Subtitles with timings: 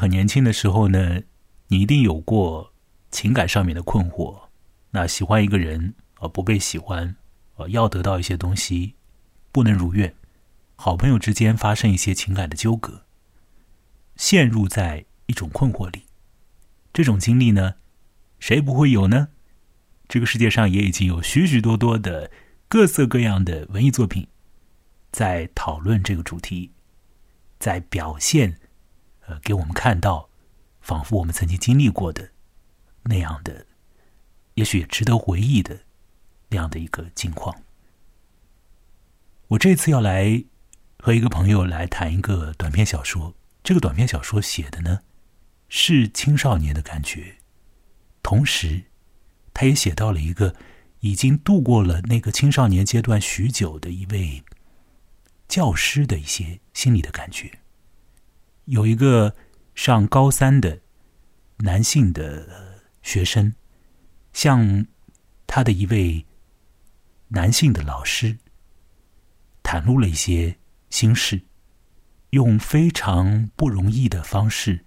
[0.00, 1.22] 很年轻的时候呢，
[1.66, 2.72] 你一定有过
[3.10, 4.42] 情感上面的困惑。
[4.92, 7.16] 那喜欢一个人，而不被喜欢，
[7.56, 8.94] 呃，要得到一些东西，
[9.50, 10.14] 不能如愿。
[10.76, 13.02] 好朋友之间发生一些情感的纠葛，
[14.14, 16.04] 陷入在一种困惑里。
[16.92, 17.74] 这种经历呢，
[18.38, 19.30] 谁不会有呢？
[20.06, 22.30] 这个世界上也已经有许许多多的
[22.68, 24.28] 各色各样的文艺作品，
[25.10, 26.70] 在讨论这个主题，
[27.58, 28.60] 在表现，
[29.28, 30.30] 呃，给我们看到，
[30.80, 32.30] 仿佛我们曾经经历过的
[33.04, 33.66] 那样的。
[34.54, 35.82] 也许值得回忆的
[36.48, 37.62] 那样的一个境况。
[39.48, 40.44] 我这次要来
[40.98, 43.34] 和一个朋友来谈一个短篇小说。
[43.62, 45.00] 这个短篇小说写的呢
[45.68, 47.36] 是青少年的感觉，
[48.22, 48.84] 同时
[49.52, 50.56] 他也写到了一个
[51.00, 54.42] 已经度过了那个青少年阶段许久的一位
[55.46, 57.60] 教师的一些心理的感觉。
[58.68, 59.34] 有一个
[59.74, 60.80] 上高三的
[61.58, 62.48] 男性的
[63.02, 63.52] 学生。
[64.30, 64.86] 向
[65.48, 66.24] 他的一位
[67.26, 68.38] 男性的老师
[69.64, 70.56] 袒露了一些
[70.90, 71.42] 心事，
[72.30, 74.84] 用非常不容易的方式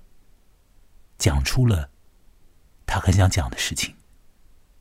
[1.18, 1.90] 讲出了
[2.86, 3.94] 他很想讲的事情。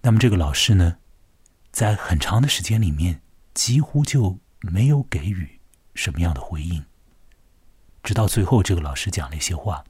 [0.03, 0.98] 那么，这个老师呢，
[1.73, 3.20] 在很长的时间里面
[3.53, 5.59] 几乎就没有给予
[5.97, 6.85] 什么样的回应，
[8.03, 9.84] 直到最后，这个老师讲了一些话，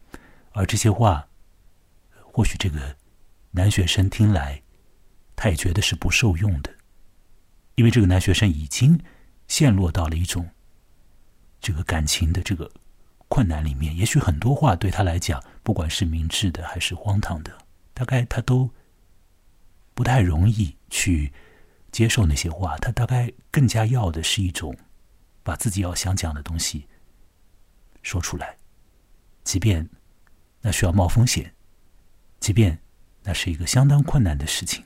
[0.52, 1.28] 而这些话，
[2.32, 2.96] 或许这个
[3.50, 4.62] 男学生听来。
[5.42, 6.70] 他也觉得是不受用的，
[7.76, 9.00] 因为这个男学生已经
[9.48, 10.46] 陷落到了一种
[11.62, 12.70] 这个感情的这个
[13.26, 13.96] 困难里面。
[13.96, 17.56] 也许很多话对他来讲，不管是明智的还是荒唐的，
[17.94, 18.68] 大概他都
[19.94, 21.32] 不太容易去
[21.90, 22.76] 接受那些话。
[22.76, 24.76] 他大概更加要的是一种
[25.42, 26.86] 把自己要想讲的东西
[28.02, 28.56] 说出来，
[29.44, 29.88] 即便
[30.60, 31.54] 那需要冒风险，
[32.38, 32.78] 即便
[33.22, 34.84] 那是一个相当困难的事情。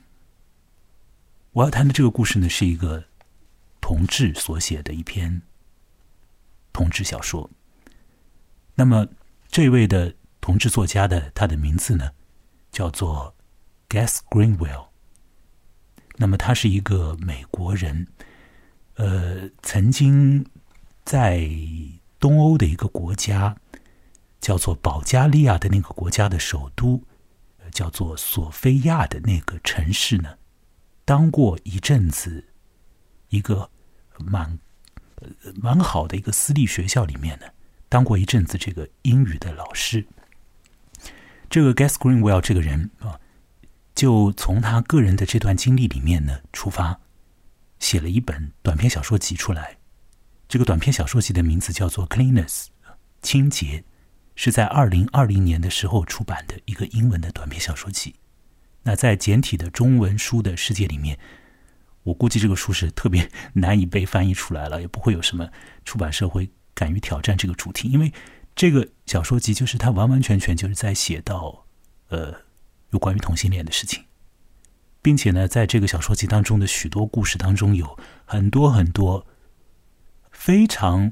[1.51, 3.05] 我要谈的这个故事呢，是一个
[3.79, 5.41] 同志所写的一篇
[6.73, 7.49] 同志小说。
[8.73, 9.07] 那么，
[9.47, 12.11] 这位的同志作家的他的名字呢，
[12.71, 13.33] 叫做
[13.87, 14.87] Gas Greenwell。
[16.17, 18.07] 那么，他是一个美国人，
[18.95, 20.45] 呃，曾经
[21.05, 21.49] 在
[22.25, 23.55] 东欧的一个国家，
[24.41, 27.03] 叫做保加利亚的那个国家的首都，
[27.71, 30.35] 叫做索菲亚的那个城市呢。
[31.05, 32.43] 当过一阵子，
[33.29, 33.69] 一个
[34.17, 34.57] 蛮
[35.53, 37.45] 蛮好的一个私立学校里面呢，
[37.89, 40.03] 当过一阵子这个英语的老师。
[41.47, 43.19] 这个 Gas Greenwell 这个人啊，
[43.93, 46.99] 就从他个人的这段经历里面呢出发，
[47.77, 49.77] 写了一本短篇小说集出来。
[50.47, 52.65] 这个短篇小说集的名字叫做《Cleanness》，
[53.21, 53.83] 清洁，
[54.35, 58.15] 是在二零二零年的时候出版的一个英文的短篇小说集。
[58.83, 61.17] 那在简体的中文书的世界里面，
[62.03, 65.49] 我估计这个书是特别难以被翻译出来了，也不会有什么
[65.83, 68.13] 出版社会敢于挑战这个主题，因为
[68.55, 71.65] 这个小说集就是它完完全全就是在写到
[72.09, 72.31] 呃
[72.91, 74.03] 有关于同性恋的事情，
[75.01, 79.25] 并且呢，在这个小说集当中的许多故事当中，有很多很多
[80.45, 81.11] 非常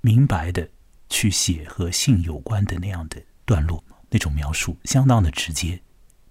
[0.00, 0.68] 明白的
[1.08, 5.80] 去写和性有关的那样的段落，那种描述相当的直接。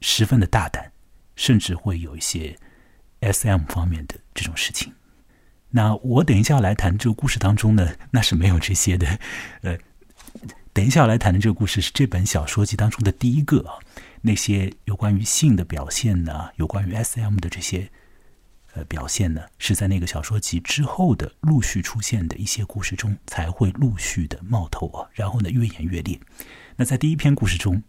[0.02, 0.92] 十分的大胆，
[1.38, 2.54] 甚至会有一些
[3.22, 4.94] S.M 方面的这种事情。
[5.70, 9.08] 那我等一下来谈这个故事当中呢，那是没有这些的。
[9.62, 9.78] 呃，
[10.74, 13.80] 等一下来谈的这个故事是这本小说集当中的第一个啊。
[14.22, 17.90] 那些有关于性的表现呢，有关于 S.M 的这些
[18.80, 26.20] 呃表现呢，是在那个小说集之后的陆续出现的一些故事中才会陆续的冒头啊，然后呢越演越烈。
[26.76, 27.84] 那在第一篇故事中，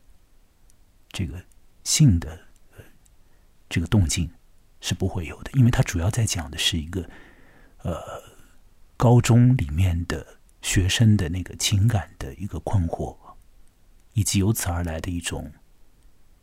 [1.10, 1.44] 这个。
[1.82, 2.38] 性的
[3.68, 4.30] 这个动静
[4.82, 7.08] 是不会有的，因为它主要在讲的是一个
[7.78, 7.98] 呃
[8.98, 13.16] 高中里面的学生的那个情感的一个困惑，
[14.12, 15.50] 以及由此而来的一种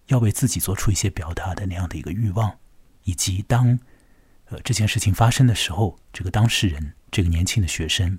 [0.08, 2.58] 要为自己做出一些表达的那样的一个欲望，
[3.04, 3.80] 以及当
[4.50, 8.18] 呃这件事情发生的时候，这个当事人这个年轻的学生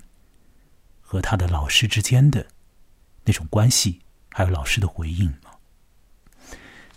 [1.01, 2.47] 和他的老师之间的
[3.23, 5.33] 那种关系，还有老师的回应。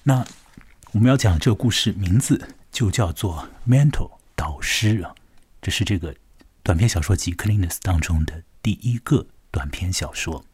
[0.02, 0.26] 那
[0.92, 5.14] 我们要讲这个故事，名字就叫做《Mental 导师》啊，
[5.60, 6.14] 这是这个
[6.62, 10.44] 短篇小说集《Cleanness》当中的第一个短篇小说。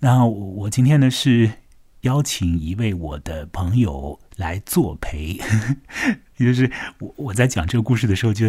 [0.00, 1.52] 那我今天呢是
[2.02, 5.40] 邀请一位我的朋友来作陪，
[6.36, 6.70] 也 就是
[7.00, 8.46] 我我在讲这个故事的时候，就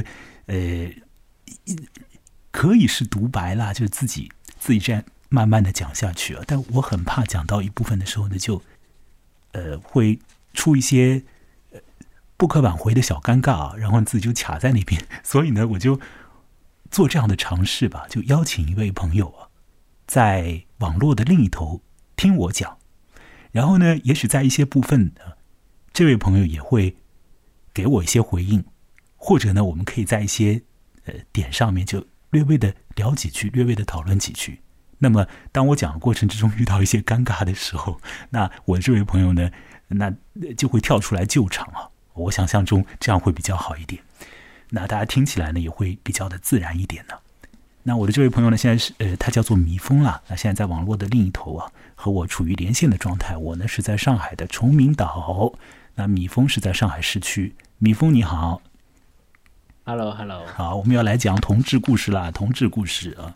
[0.48, 0.92] 呃
[2.52, 6.44] 可以是独白啦，就自己自己这样慢慢的讲下去啊。
[6.48, 8.62] 但我很怕讲到一部分的时候呢，就
[9.52, 10.20] 呃会
[10.54, 11.24] 出一些
[12.38, 15.06] 不可挽回的小尴尬啊，然后自己就卡在那边。
[15.24, 16.00] 所以呢，我就
[16.90, 19.50] 做这样的尝试吧，就邀请一位朋友啊，
[20.08, 21.82] 在网络的另一头
[22.16, 22.78] 听我讲，
[23.54, 25.40] 然后呢，也许在一些部分啊，
[25.94, 26.98] 这位朋友也会
[27.74, 28.62] 给我一些回应，
[29.16, 30.62] 或者呢，我们可以在一些
[31.06, 32.06] 呃点上面就。
[32.34, 34.60] 略微的聊几句，略微的讨论几句。
[34.98, 38.02] 那么，当我讲的过程之中遇到一些尴尬的时候，
[38.32, 39.52] 那我这位朋友呢，
[39.88, 40.12] 那
[40.58, 41.88] 就会跳出来救场啊。
[42.14, 44.02] 我想象中这样会比较好一点。
[44.72, 47.14] 那大家听起来呢，也会比较的自然一点呢。
[47.84, 50.20] 那我的这位朋友呢，现在是呃，他叫做蜜蜂啦。
[50.28, 51.72] 那现在在网络的另一头啊，
[52.04, 53.38] 和我处于连线的状态。
[53.38, 55.54] 我呢是在上海的崇明岛，
[55.96, 57.56] 那米峰是在上海市区。
[57.78, 58.62] 米峰你好。
[59.86, 63.34] Hello，Hello，好，我们要来讲同志故事啦，同志故事啊。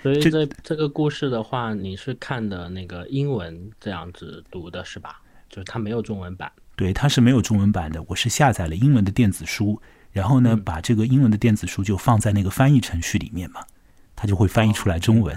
[0.00, 5.20] 所以这这个故事的话，你是看的那个英文这样子读的是吧？
[5.48, 6.52] 就是它没有中文版。
[6.76, 8.00] 对，它是没有中文版的。
[8.06, 9.82] 我是下载了英文的电子书，
[10.12, 13.62] 然后呢，把这个英文的电子书就放在那个翻译程序里面嘛，
[14.14, 15.36] 它就会翻译出来中文。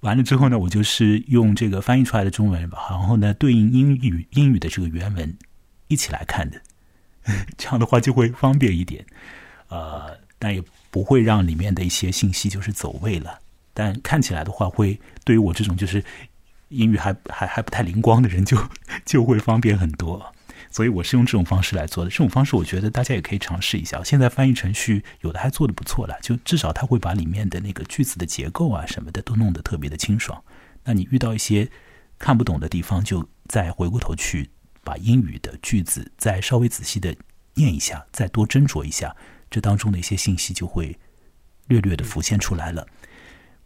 [0.00, 5.36] 完了之后呢，我就是用这个翻译出来的中文，然后呢，对应英语英语的这个原文
[5.88, 6.60] 一起来看的。
[7.58, 9.04] 这样的话就会方便一点。
[9.68, 13.38] 呃，但也不会让里面的一些信息就是走位了。
[13.74, 16.02] 但看起来的话，会对于我这种就是
[16.70, 18.56] 英语还还还不太灵光的人，就
[19.04, 20.34] 就会方便很多。
[20.70, 22.10] 所以我是用这种方式来做的。
[22.10, 24.02] 这种方式，我觉得大家也可以尝试一下。
[24.04, 30.42] 现在翻译程序有的还做的不错了，就至少它会把里面的那个句子的结构啊什么的都弄得特别的清爽。
[30.84, 31.68] 那你遇到一些
[32.18, 34.48] 看不懂的地方，就再回过头去
[34.84, 37.14] 把英语的句子再稍微仔细的
[37.54, 39.14] 念一下，再多斟酌一下。
[39.50, 40.96] 这当中的一些信息就会
[41.66, 42.86] 略略的浮现出来了。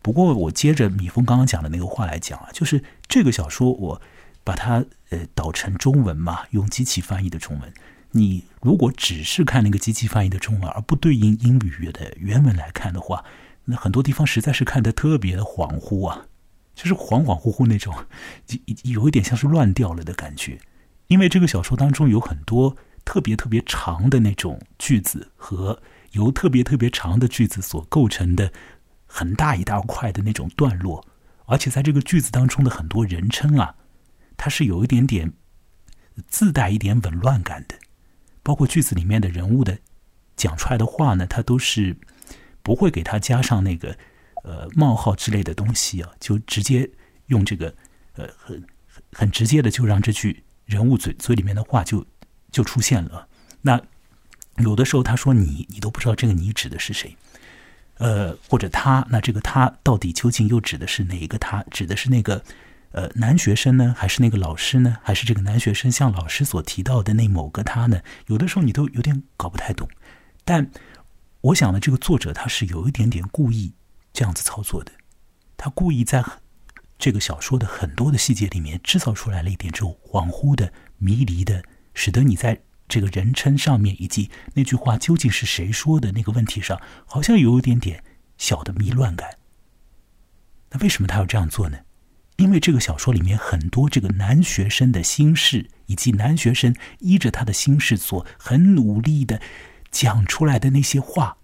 [0.00, 4.02] 不过，我接着米峰刚刚讲的那个话来讲啊，就是这个小说我
[4.42, 4.84] 把它
[5.14, 7.72] 呃导成中文嘛，用机器翻译的中文。
[8.10, 13.24] 你如果只是看那个机器翻译的中文，而不对应英语的原文来看的话，
[13.64, 16.26] 那很多地方实在是看得特别的恍惚啊，
[16.74, 17.94] 就是恍恍惚惚那种，
[18.82, 20.58] 有一点像是乱掉了的感觉。
[21.06, 22.76] 因为这个小说当中有很多。
[23.06, 25.82] 特别特别长的那种句子和
[26.12, 28.50] 由特别特别长的句子所构成的
[29.04, 31.06] 很大一大块的那种段落，
[31.44, 33.74] 而且在这个句子当中的很多人称啊，
[34.36, 35.32] 它是有一点点
[36.28, 37.76] 自带一点紊乱感的，
[38.42, 39.78] 包括句子里面的人物的
[40.36, 41.96] 讲出来的话呢，它都是
[42.62, 43.96] 不会给它加上那个
[44.42, 46.90] 呃冒号之类的东西啊，就直接
[47.26, 47.74] 用这个
[48.14, 48.64] 呃很
[49.12, 52.06] 很直接的就让这句人物嘴嘴里面的话就。
[52.54, 53.26] 就出现了。
[53.62, 53.82] 那
[54.58, 57.16] 有的时候他说你，你都不知道这个你指的是谁，
[57.94, 61.64] 呃，或者他，那这个他到底究竟又指的是哪一个他？
[61.72, 62.40] 指的是那个
[62.94, 64.96] 呃男学生呢，还是那个老师呢？
[65.02, 68.00] 还是这个男学生像老师所提到的那某个他呢？
[68.28, 69.88] 有的时候你都有点搞不太懂。
[70.44, 70.70] 但
[71.40, 73.74] 我想呢，这个作者他是有一点点故意
[74.12, 74.92] 这样子操作的，
[75.56, 76.24] 他故意在
[76.98, 81.62] 这个小说的很多的细节里面制造出来了一点这种恍惚的、迷离的。
[81.94, 88.02] 使得你在这个人称上面，以及那句话究竟是谁说的那个问题上，好像有一点点
[88.36, 89.38] 小的迷乱感。
[90.70, 91.78] 那为什么他要这样做呢？
[92.36, 99.40] 因为这个小说里面很多这个男学生的心事，以及男学生依着他的心事所很努力的
[99.90, 101.36] 讲出来的那些话，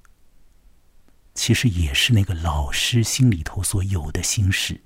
[1.34, 4.80] 其实也是那个老师心里头所有的心事。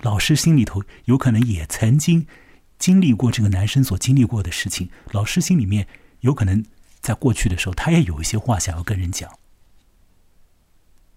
[0.00, 2.26] 老师心里头有可能也曾经。
[2.76, 5.86] 经历过这个男生所经历过的事情，老师心里面
[6.20, 6.62] 有可能
[7.00, 9.30] 在过去的时候，他也有一些话想要跟人讲。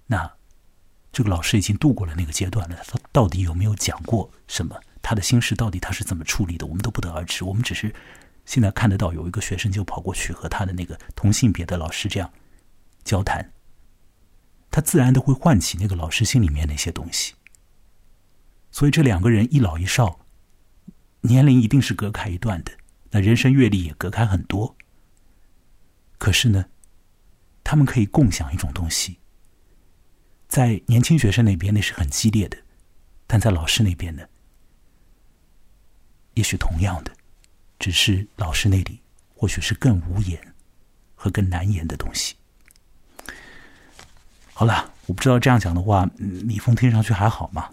[0.05, 0.36] 那
[1.11, 4.79] 这个老师已经度过了那个阶段了，他到底有没有讲过什么？
[5.01, 6.67] 他的心事到底他是怎么处理的？
[6.67, 7.43] 我们都不得而知。
[7.43, 7.93] 我们只是
[8.45, 12.31] 现在看得到有一个学生就跑过去和他的那个同性别的老师这样
[13.03, 13.53] 交谈，
[14.69, 17.35] 他自然都会唤起那个老师心里面那些东西。
[18.69, 20.19] 所以这两个人一老一少。
[21.21, 22.71] 年龄一定是隔开一段的，
[23.09, 24.77] 那人生阅历也隔开很多。
[26.17, 26.65] 可是呢，
[27.63, 29.17] 他们可以共享一种东西。
[30.47, 32.57] 在年轻学生那边，那是很激烈的；
[33.25, 34.23] 但在老师那边呢，
[36.35, 37.11] 也许同样的，
[37.77, 38.99] 只是老师那里
[39.35, 40.39] 或许是更无言
[41.15, 42.35] 和更难言的东西。
[44.53, 47.69] 好了，我不知道这样讲的话，蜜蜂听上去还好吗？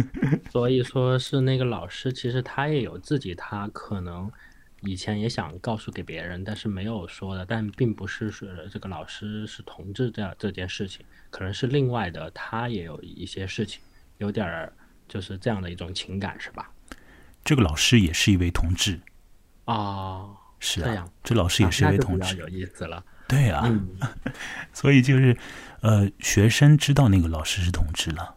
[0.52, 4.30] 所以说是那个老师，其实他也有自己，他可能
[4.82, 7.44] 以前也想告诉给别人，但是没有说的。
[7.44, 13.80] 但并不是说这个老师是同志这样这件事情，可能是另外的，他也有一些事情，
[14.18, 14.72] 有点儿
[15.08, 16.70] 就是这样的一种情感，是吧？
[17.44, 19.00] 这个老师也是一位同志，
[19.64, 23.04] 哦，是啊这样，这老师也是一啊位同志，有意思了。
[23.28, 23.88] 对啊，嗯，
[24.72, 25.36] 所以就是
[25.82, 28.36] 呃，学生知道那个老师是同志了，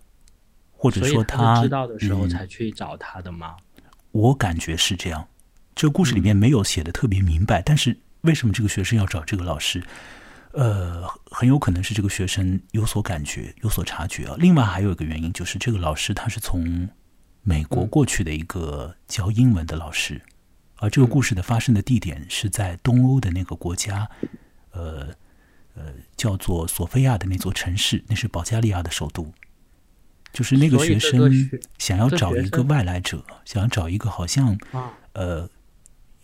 [0.71, 3.57] 或者说他是知道的时候嗯才去找他的吗？
[4.11, 5.27] 我感觉是这样。
[5.75, 9.83] 这个故事里面没有写的特别明白，但是为什么这个学生要找这个老师？
[10.51, 14.35] 呃，很有可能是这个学生有所感觉、有所察觉啊。
[14.37, 16.87] 另外还有一个原因就是，这个老师他是从
[17.41, 20.21] 美国过去的一个教英文的老师，
[20.77, 24.07] 而这个故事的发生的地点是在东欧的那个国家，
[24.71, 25.07] 呃
[25.73, 29.33] 呃，叫做索菲亚的那座城市，那是保加利亚的首都。
[30.31, 35.49] 就是那个学生想要找一个外来者，想要找一个好像啊，呃，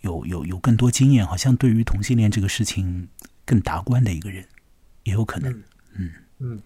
[0.00, 3.08] 有有有更多经验，好像对于同性恋这个事情
[3.44, 4.46] 更达观的一个人，
[5.04, 5.52] 也有可能。
[5.94, 6.60] 嗯嗯，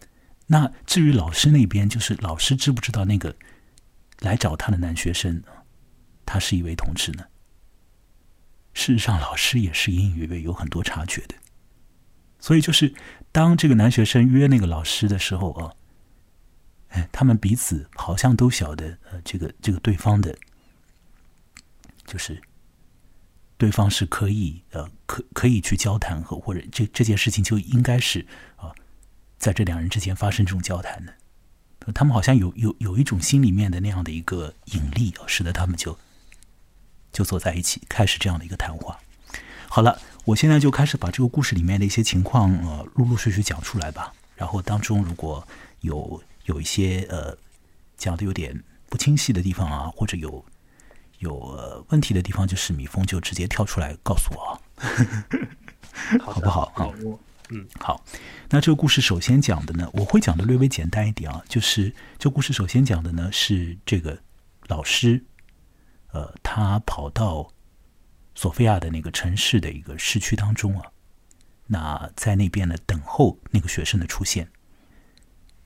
[0.47, 3.35] 那至于老师那边，就是老师知不知道那个
[4.21, 5.43] 来找他的男学生，
[6.25, 7.25] 他是一位同志呢？
[8.73, 11.35] 事实上，老师也是隐隐约约有很多察觉的。
[12.41, 12.93] 所以，就是
[13.33, 15.73] 当这个男学生约那个老师的时候啊，
[16.89, 20.37] 哎，他们彼此好像都晓得，呃，这个这个对方的，
[22.05, 22.41] 就是
[23.65, 28.21] 对方是可以呃可可以去交谈和或者这这件事情就应该是
[28.57, 28.71] 啊、
[29.39, 31.15] 在这两人之间发生这种交谈的。
[31.95, 35.99] 他们好像有有有一种心里面的那样的一个引力，使得他们就
[37.11, 38.99] 就坐在一起，开始这样的一个谈话。
[39.67, 44.13] 好了，我现在就开始把这个故事里面的一些情况呃陆陆续续讲出来吧。
[44.37, 45.43] 然后当中如果
[45.81, 47.35] 有有一些呃
[47.97, 50.45] 讲的有点不清晰的地方啊，或者有
[51.25, 54.53] 有、呃、问题的地方，就是米峰就直接跳出来告诉我啊。
[56.21, 56.95] 好好不好好，
[57.51, 58.05] 嗯好，
[58.51, 64.19] 那这个故事首先讲的呢，我会讲的略微简单一点啊，就是这故事首先讲的呢是这个
[64.67, 65.25] 老师，
[66.13, 67.49] 呃，他跑到
[68.35, 70.91] 索菲亚的那个城市的一个市区当中啊，
[71.67, 74.49] 那在那边呢等候那个学生的出现。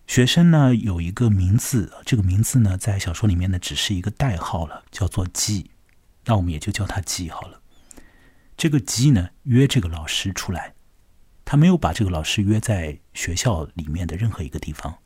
[0.08, 5.70] 学生呢有一个名字，这个名字呢在小说里面呢只是一个代号了，叫做 G，
[6.24, 7.60] 那我们也就叫他 G 好了。
[8.56, 10.74] 这个 G 呢约这个老师出来，
[11.44, 14.98] 他没有把这个老师约在学校里面的任何一个地方，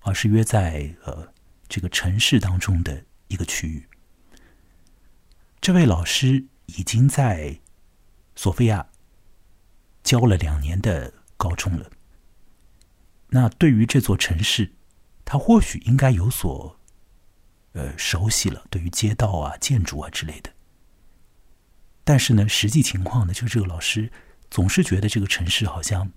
[0.00, 1.32] 而是约在呃
[1.66, 3.88] 这个城市当中的一个区域。
[5.58, 7.58] 这位老师已经在
[8.36, 8.86] 索菲亚
[10.04, 11.90] 教了两年的高中了。
[13.34, 14.70] 那对于这座城市，
[15.24, 16.78] 他或许应该有所
[17.72, 20.52] 呃熟悉了，对于街道啊、建筑啊之类的。
[22.04, 24.12] 但是呢，实际情况呢，就是这个老师
[24.50, 26.12] 总是觉得这个城市好像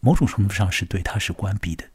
[0.00, 1.88] 某种程度上是对他是关闭的。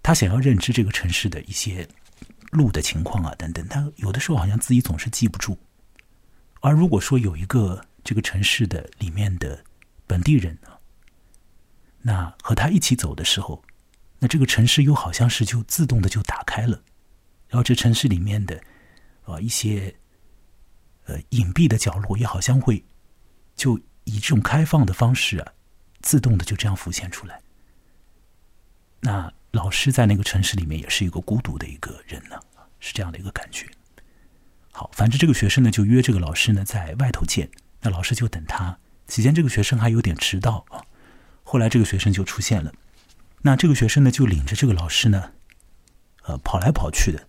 [0.00, 1.88] 他想要认知这个城市的一些
[2.52, 5.58] 路的情况啊等等，他有的时候好像自己总是记不住。
[6.60, 9.64] 而如果说有一个这个城市的里面的
[10.06, 10.77] 本地人呢，
[12.00, 13.62] 那和他一起走的时候，
[14.18, 16.82] 那这个城市又好像是就自动的就打开了，
[17.48, 18.60] 然后这城市里面的
[19.24, 19.94] 啊、一些
[21.04, 22.82] 呃隐蔽的角落也好像会
[23.54, 25.52] 就以这种开放的方式啊，
[26.00, 27.40] 自动的就这样浮现出来。
[29.00, 32.40] 那老师在那个城市里面也是一个孤独的一个人呢，
[32.80, 33.66] 是这样的一个感觉。
[34.72, 37.50] 好，反正这个学生呢就约这个老师呢在外头见，
[37.80, 38.78] 那老师就等他。
[39.06, 40.84] 期间这个学生还有点迟到啊，
[41.50, 42.70] 后来这个学生就出现了。
[43.40, 45.32] 那这个学生呢就领着这个老师呢，
[46.24, 47.26] 呃，跑来跑去的，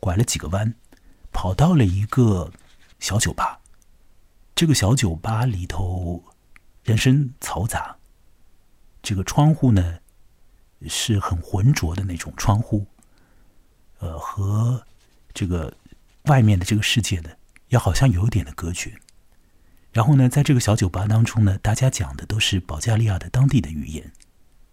[0.00, 0.74] 拐了几个弯，
[1.32, 2.50] 跑到了一个
[2.98, 3.60] 小酒吧。
[4.54, 6.24] 这个小酒吧里头
[6.82, 7.98] 人声嘈杂，
[9.02, 9.98] 这个窗户呢
[10.88, 12.86] 是很浑浊的那种窗户，
[13.98, 14.82] 呃，和
[15.34, 15.76] 这个
[16.22, 17.28] 外面的这个世界呢，
[17.68, 18.98] 也好像有点的隔绝。
[19.98, 24.12] 然后呢，在这个小酒吧当中呢，大家讲的都是保加利亚的当地的语言，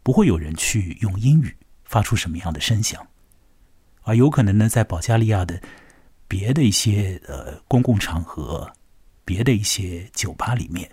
[0.03, 3.07] 不会有人去用英语发出什么样的声响，
[4.03, 5.59] 而有可能呢，在保加利亚的
[6.27, 8.71] 别的一些呃公共场合、
[9.25, 10.87] 别的一些酒吧里面，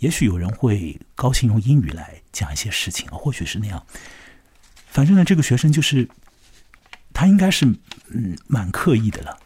[0.00, 3.82] 也许有人会高兴用英语来讲一些事情啊，或许是那样。
[4.88, 6.06] 反正呢，这个学生就是
[7.14, 7.64] 他应该是
[8.10, 9.38] 嗯蛮刻意的了，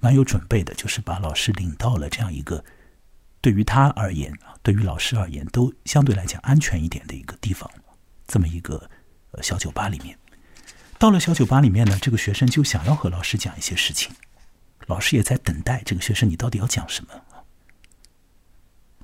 [0.00, 2.64] 蛮有准备的，就是把老师领到了这样一个
[3.44, 7.70] 对于他而言啊，对于老师而言都相对来讲安全一点的一个地方，
[8.26, 8.88] 这么一个
[9.32, 10.18] 呃小酒吧里面。
[10.98, 14.10] 到了小酒吧里面呢，这个学生就想要和老师讲一些事情，
[14.86, 17.10] 老师也在等待这个学生，你到底要讲什么？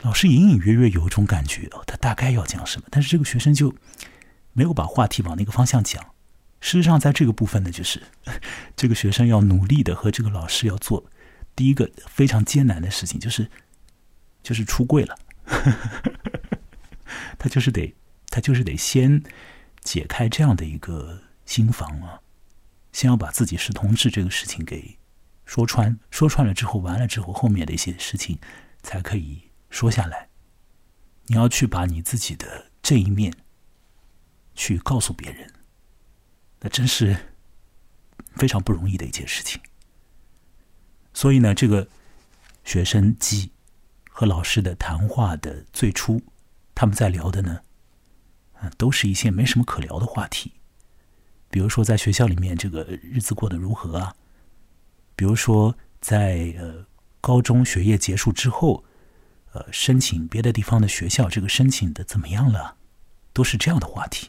[0.01, 3.75] 老师隐隐约约有一种感觉，他大概要讲什么，但是这个学生就
[4.55, 6.03] 没有把话题往那个方向讲，
[6.63, 8.03] 事实上，在这个部分呢，就是
[8.75, 11.05] 这个学生要努力的和这个老师要做
[11.55, 13.51] 第一个非常艰难的事情，就是
[14.43, 15.19] 就是出柜了。
[17.39, 17.95] 他就是得
[18.29, 19.23] 他就是得先
[19.81, 22.21] 解开这样的一个心防啊，
[22.93, 24.99] 先要把自己是同志这个事情给
[25.45, 28.39] 说穿，说穿了之后，完了之后，后面的一些事情
[28.83, 30.29] 才可以说下来。
[31.27, 33.33] 你要去把你自己的这一面
[34.55, 35.53] 去告诉别人。
[36.61, 37.17] 那真是
[38.37, 39.61] 非常不容易的一件事情。
[41.15, 41.89] 所以呢，这个
[42.65, 43.51] 学生机
[44.21, 46.21] 和老师的谈话的最初，
[46.75, 47.63] 他们在聊的呢，
[48.53, 50.53] 啊，都是一些没什么可聊的话题。
[51.49, 54.15] 比如说，在学校里面这个日子过得如何啊？
[55.17, 56.85] 比如说，在呃
[57.23, 58.85] 高中学业结束之后，
[59.53, 62.77] 呃，申请别的地方的学校，这个申请的怎么样了？
[63.33, 64.29] 都是这样的话题。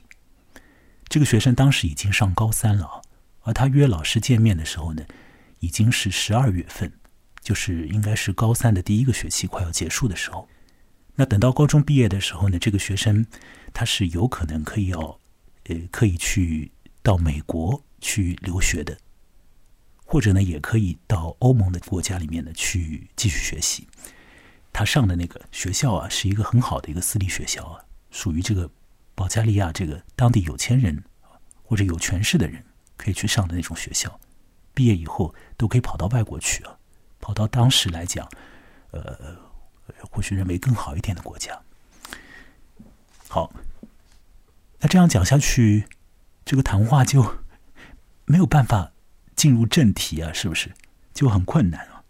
[1.09, 3.01] 这个学生当时已经上高三了，
[3.41, 5.03] 而他约老师见面的时候呢，
[5.59, 6.93] 已经是十二月份，
[7.41, 10.47] 就是应该是高三的第一个学期快要结束的时候。
[11.15, 13.25] 那等到高中毕业的时候呢，这个学生
[13.73, 15.19] 他是有可能可以要，
[15.65, 16.71] 呃，可以去
[17.03, 18.97] 到美国去留学的，
[20.05, 23.87] 或者呢，也可以到欧盟的国家里面呢去继续学习。
[24.71, 28.69] 他上的那个学校啊，是一个很好的一个私立学校啊，属于这个。
[29.13, 31.03] 保加利亚这个当地有钱人
[31.61, 32.63] 或者有权势的人
[32.97, 34.19] 可以去上的那种学校，
[34.73, 36.75] 毕业以后都可以跑到外国去啊，
[37.21, 38.27] 跑到当时来讲，
[38.89, 39.37] 呃，
[40.09, 41.61] 或许认为更好一点的国家。
[43.29, 43.53] 好，
[44.79, 45.85] 那这样讲下去，
[46.43, 47.37] 这个谈话就
[48.25, 48.91] 没有办法
[49.35, 50.71] 进入正题啊，是不是？
[51.13, 52.03] 就很困难啊。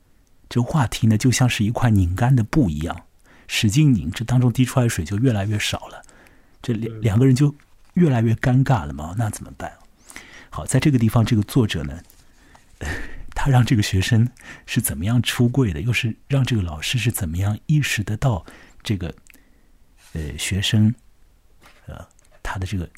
[0.49, 3.05] 这话题呢，就像是一块拧干的布一样，
[3.47, 6.01] 使劲拧，这当中滴出来的水就越来越少了。
[6.61, 7.55] 这两两个人就
[7.93, 9.15] 越来越尴尬了嘛？
[9.17, 9.71] 那怎么办？
[10.49, 12.01] 好，在这个地方，这个作者呢，
[13.33, 14.29] 他让这个学生
[14.65, 15.81] 是怎么样出柜的？
[15.81, 18.45] 又是让这个老师是怎么样意识得到
[18.83, 19.13] 这个
[20.13, 20.93] 呃学生
[21.87, 22.07] 呃
[22.43, 22.89] 他的这个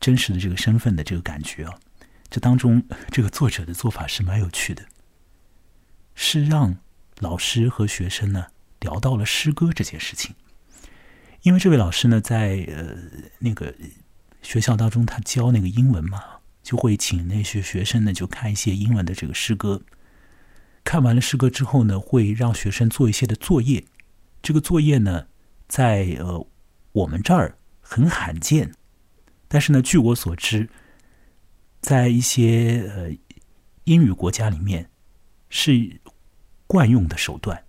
[0.00, 1.78] 真实的这个身份的这个感觉啊？
[2.28, 4.84] 这当中，这个作者的做法是蛮有趣的，
[6.14, 6.76] 是让
[7.20, 8.46] 老师和学生呢
[8.80, 10.34] 聊到了诗歌这件事情。
[11.42, 12.96] 因为这位老师呢，在呃
[13.38, 13.72] 那个
[14.42, 16.35] 学校当中，他教那个英文嘛，
[16.66, 19.80] 就会请那些学生呢，就看一些英文的这个诗歌。
[20.82, 23.84] 看完了诗歌之后呢，会让学生做一些的作业。
[24.42, 25.28] 这个作业呢，
[25.68, 26.44] 在呃
[26.90, 28.72] 我们这儿很罕见，
[29.46, 30.68] 但是呢，据我所知，
[31.80, 33.16] 在一些呃
[33.84, 34.90] 英语国家里面
[35.48, 36.00] 是
[36.66, 37.62] 惯用的手段。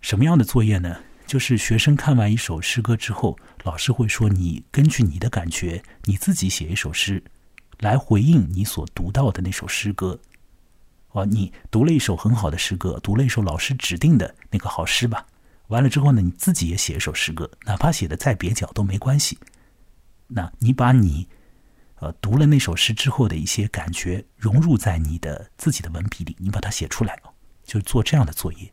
[0.00, 0.98] 什么样的作业呢？
[1.24, 7.22] 就是学生看完一首诗歌之后，老师会说：“你根据你的感觉，你自己写一首诗，
[7.82, 10.18] 来回应你所读到的那首诗歌。”
[11.12, 15.26] 哦，你读了一首很好的诗歌，读了一首老师指定的那个好诗吧。
[15.68, 19.38] 完了之后呢，你自己也写一首诗歌，哪怕写的再蹩脚都没关系。
[20.28, 21.28] 那你把你
[21.96, 27.20] 呃读了那首诗之后的一些感觉融入在你的自己的文笔里，你把它写出来，
[27.62, 28.72] 就做这样的作业。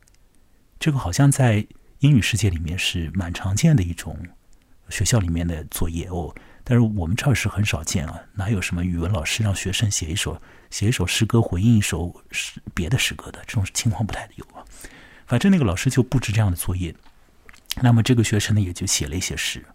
[0.79, 1.67] 这个好像在。
[1.99, 4.17] 英语世界里面是蛮常见的一种
[4.87, 6.33] 学校里面的作业哦，
[6.69, 14.63] 但是我们这儿是很少见啊，哪有什么语文老师让学生写一首写一首诗歌回应一首诗别的诗歌的这种情况不太有啊。
[15.25, 16.93] 反正那个老师就布置这样的作业，
[17.81, 19.65] 那么这个学生呢也就写了一些诗，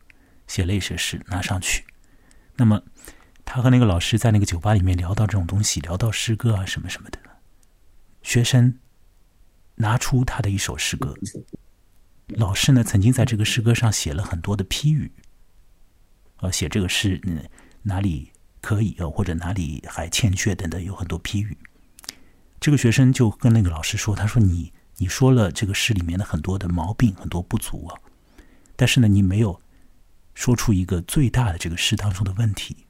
[0.46, 1.84] 写了一些诗拿上去。
[2.54, 2.80] 那么
[3.44, 7.18] 他和那个老师在那个酒吧里面聊到这种东西，聊到诗歌啊什么什么的，
[8.22, 8.78] 学生
[9.74, 11.12] 拿出他的一首诗歌。
[12.28, 15.10] 老师呢，曾经在这个诗歌上写了很多的批语，
[16.44, 17.42] 呃，写这个诗嗯
[17.80, 18.30] 哪里
[18.60, 21.56] 可以呃，或者哪里还欠缺等等，有很多批语。
[22.60, 27.96] 这个学生就跟那个老师说：“他说你你说了这个诗里面的很多的毛病，很多不足啊，
[28.76, 29.58] 但是呢，你没有
[30.34, 32.84] 说出一个最大的这个诗当中的问题。”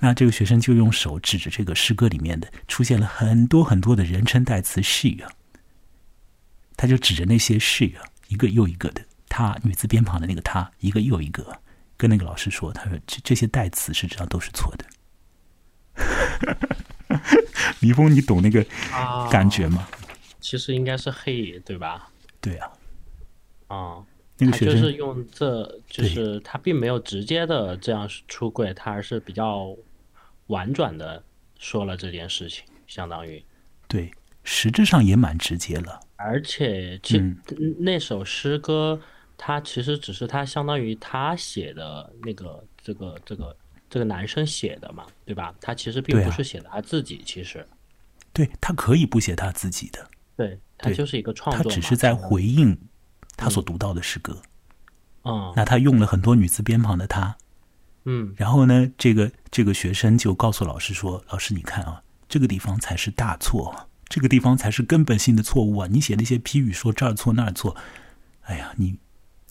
[0.00, 5.30] 那这个学生就用手指着这个诗歌里面的出现了很多很多的人称代词 she 啊，
[6.76, 8.02] 他就指着那些 she 啊。
[8.26, 11.61] 一个又一个的，他女字边旁的那个他，一个又一个，
[12.02, 14.84] 跟那个老师说：“他说这这些代词实际上都是错的。
[17.78, 18.66] ”李峰，你懂那个
[19.30, 19.86] 感觉吗？
[20.40, 22.10] 其实应该是黑，对吧？
[22.40, 22.72] 对啊，
[23.68, 24.04] 啊，
[24.36, 29.72] 那个学生就是用这，就是他并没有直接的这样出柜，他而是比较
[30.48, 31.22] 婉转的
[31.60, 33.40] 说了这件事情，相当于
[33.86, 34.10] 对，
[34.42, 36.00] 实质上也蛮直接了。
[36.16, 37.22] 而且，其
[37.78, 39.00] 那首诗歌，
[39.44, 43.56] 它其实只是他相当于他写的那个这个这个
[43.90, 45.52] 这个男生写的嘛，对吧？
[45.60, 47.66] 他其实并不是写的他自己，其实
[48.32, 52.78] 对他可以不写他自己的，对他就是一个创他作他，只是在回应
[53.36, 54.40] 他所读到的诗歌。
[55.24, 57.36] 嗯那他用了很多女字边旁的他，
[58.04, 65.88] 嗯然后呢，这个这个学生就告诉老师说：“老师，你看啊，这个地方才是大错啊，这个地方才是根本性的错误啊！
[65.90, 67.76] 你写那些批语说这儿错那儿错，
[68.42, 68.96] 哎呀，你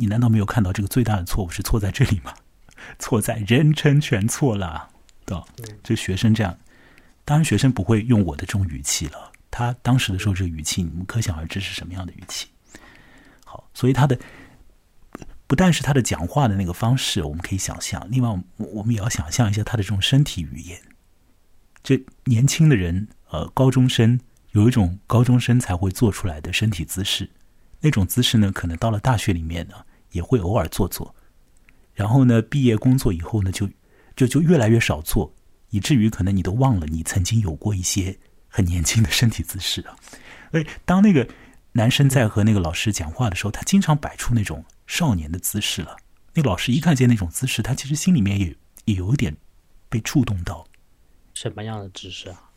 [0.01, 2.33] 你难道没有看到这个最大的错误是错在这里吗？
[2.97, 4.89] 错在人称全错了，
[5.25, 5.45] 对吧？
[5.83, 6.57] 就学生这样，
[7.23, 12.47] 当然学生不会用我的这种语气了，他当时的时候这个语气，你们可想而知是什么样的语气。
[13.45, 14.17] 好，所以他的
[15.45, 20.81] 不但是他的讲话的那个方式，我们可以想象，另外我们我们也要想象一下他的这种身体语言。
[21.83, 24.19] 这年轻的人，呃，高中生
[24.51, 27.29] 有一种高中生才会做出来的身体姿势，
[27.79, 29.75] 那种姿势呢，可能到了大学里面呢，
[30.11, 31.13] 也会偶尔做做，
[31.93, 33.69] 然后呢，毕业工作以后呢，就
[34.15, 35.33] 就就越来越少做，
[35.69, 39.95] 以至于可能你都忘了你曾经有过一些很年轻的身体姿势啊。
[40.51, 41.27] 所以当那个
[41.71, 45.95] 男生在和那个老师讲话的时候，他经常摆出那种少年的姿势了。
[46.33, 49.35] 那个老师一看见那种姿势，他其实心里面也也有一点
[49.89, 50.65] 被触动到。
[51.33, 52.49] 什么样的姿势啊？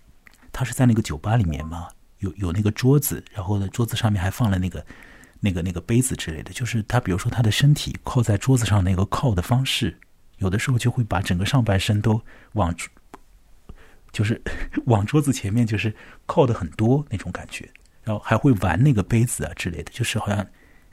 [0.53, 1.89] 他是在那个酒吧里面嘛，
[2.19, 4.85] 有有那个桌子，然后呢，桌子上面还放了那个
[5.45, 6.53] 那个那个杯子之类的。
[6.53, 9.97] 就是他，比如说他的身体靠在桌子上那个靠的方式，
[10.39, 12.21] 有的时候就会把整个上半身都
[12.55, 12.75] 往，
[14.11, 14.41] 就是
[14.87, 15.95] 往桌子前面，就是
[16.27, 17.69] 靠的很多那种感觉。
[18.03, 20.47] 然后还会玩那个杯子啊之类的，就是好像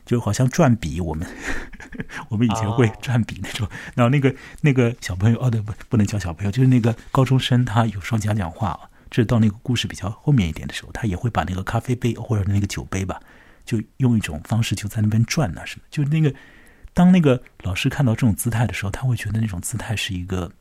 [0.05, 1.27] 就好像转笔，我们
[2.29, 3.67] 我们以前会哦转笔那种。
[3.93, 13.19] 然后那个那个小朋友，哦对，不不能叫小朋友，就是那个高中生，他有时候讲讲话啊，这到那个故事比较后面一点的时候，他也会把那个咖啡杯或者那个酒杯吧，
[13.65, 16.33] 就用一种方式就在那边转啊什么，就那个
[16.93, 20.51] 当那个老师看到这种姿态的时候，他会觉得那种姿态是一个。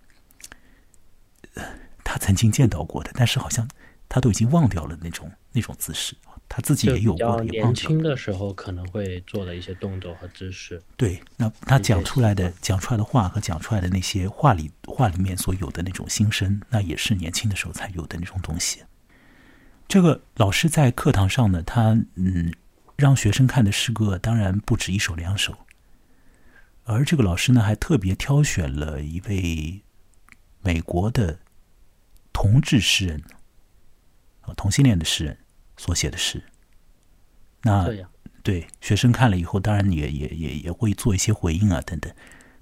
[1.54, 1.64] 呃
[2.02, 3.68] 他曾经见到过的，但是好像
[4.08, 6.16] 他都已经忘掉了那种那种姿势，
[6.48, 7.72] 他自己也有过，也年。
[7.72, 10.82] 轻的时候可能会做的一些动作和姿势。
[10.96, 18.82] 对，那他讲出来的讲出来的话和讲出来的那些话里话里面所有的那种心声，那也是年轻的时候才有的那种东西。
[19.86, 22.52] 这个老师在课堂上呢，他嗯
[23.00, 25.56] 让学生看的诗歌当然不止一首两首，
[26.84, 29.82] 而这个老师呢还特别挑选了一位
[30.60, 31.40] 美国的
[32.32, 33.22] 同志诗人
[34.42, 35.38] 啊同性恋的诗人
[35.76, 36.44] 所写的诗。
[37.62, 37.88] 那，
[38.42, 42.12] 对学生看了以后，当然也也也也会做一些回应啊等等。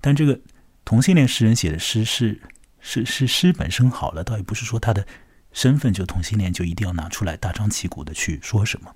[0.00, 0.40] 但这个
[0.84, 2.40] 同性恋诗人写的诗是
[2.80, 5.06] 是是诗本身好了，倒也不是说他的
[5.52, 8.94] 身份就同性恋就一定要拿出来大张旗鼓的去说什么。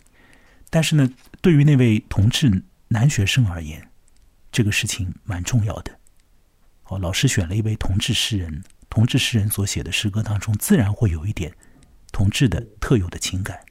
[0.72, 1.06] 但是呢，
[1.42, 3.86] 对于那位同志男学生而言，
[4.50, 5.98] 这个事情蛮重要的。
[6.84, 11.54] 哦，老师选了一位同志诗人，同志诗人所写的诗歌当中，自然会有一点
[12.10, 13.62] 同志的特有的情感。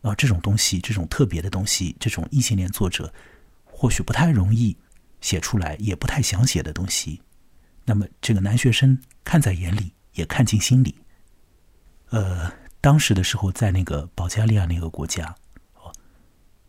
[0.00, 3.12] 啊，这种东西，这种特别的东西，这种异性恋作者
[3.64, 4.74] 或许不太容易
[5.20, 7.20] 写出来，也不太想写的东西，
[7.84, 10.94] 那么这个男学生看在眼里，也看进心里。
[12.08, 12.50] 呃，
[12.84, 15.34] 当时的时候，在那个保加利亚那个国家，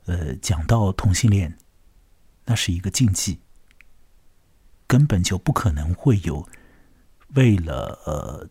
[0.06, 1.58] 呃，讲到同性恋，
[2.46, 3.42] 那是一个禁忌，
[4.88, 6.48] 根本就不可能会有
[7.34, 8.50] 为了呃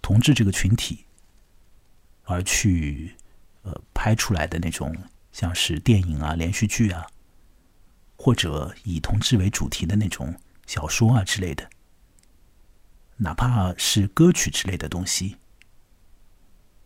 [0.00, 1.04] 同志这个群体
[2.22, 3.16] 而去。
[3.64, 4.92] 呃，拍出来的那种
[5.30, 7.06] 像是电影啊、连续剧啊，
[8.16, 10.34] 或者以同志为主题的那种
[10.66, 11.70] 小说啊之类的，
[13.16, 15.36] 哪怕是歌曲之类的东西，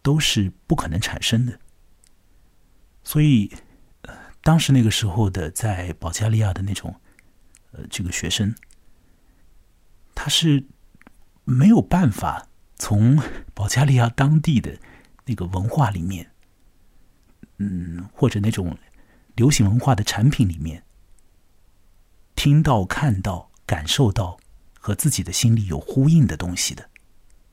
[0.06, 1.58] 都是不可能产生的。
[3.02, 3.52] 所以，
[4.02, 6.94] 呃，当时那个时候的在保加利亚的那种
[7.72, 8.54] 呃这个学生，
[10.14, 10.64] 他是
[11.42, 13.20] 没有办法从
[13.52, 14.78] 保加利亚当地的
[15.24, 16.30] 那个文化里面。
[17.58, 18.78] 嗯，或者那种
[19.34, 20.84] 流行文化的产品里面，
[22.36, 24.38] 听到、看到、感受到
[24.78, 26.88] 和自己的心里有呼应的东西的，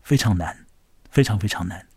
[0.03, 0.67] 非常难，
[1.09, 1.87] 非常非常难。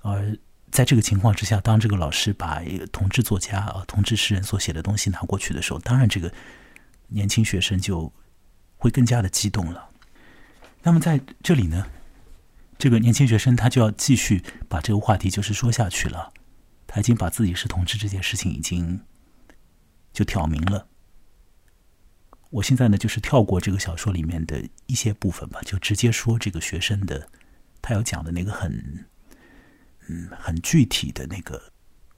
[0.00, 0.36] 而
[0.70, 6.32] 在这个情况之下，当这个老师把一个同志作家啊、同志诗人所写的东西拿过去的时候，当然这个
[7.08, 8.12] 年轻学生就
[8.76, 9.90] 会更加的激动了。
[10.82, 11.86] 那么在这里呢？
[12.78, 16.32] 这个年轻学生他就要继续把这个话题就是说下去了，
[16.86, 19.00] 他已经把自己是同志这件事情已经
[20.12, 20.86] 就挑明了。
[22.50, 27.28] 我现在呢就是跳过这个小说里面的一些部分吧，就直接说这个学生的
[27.82, 29.04] 他要讲的那个很
[30.08, 31.62] 嗯很具体的那个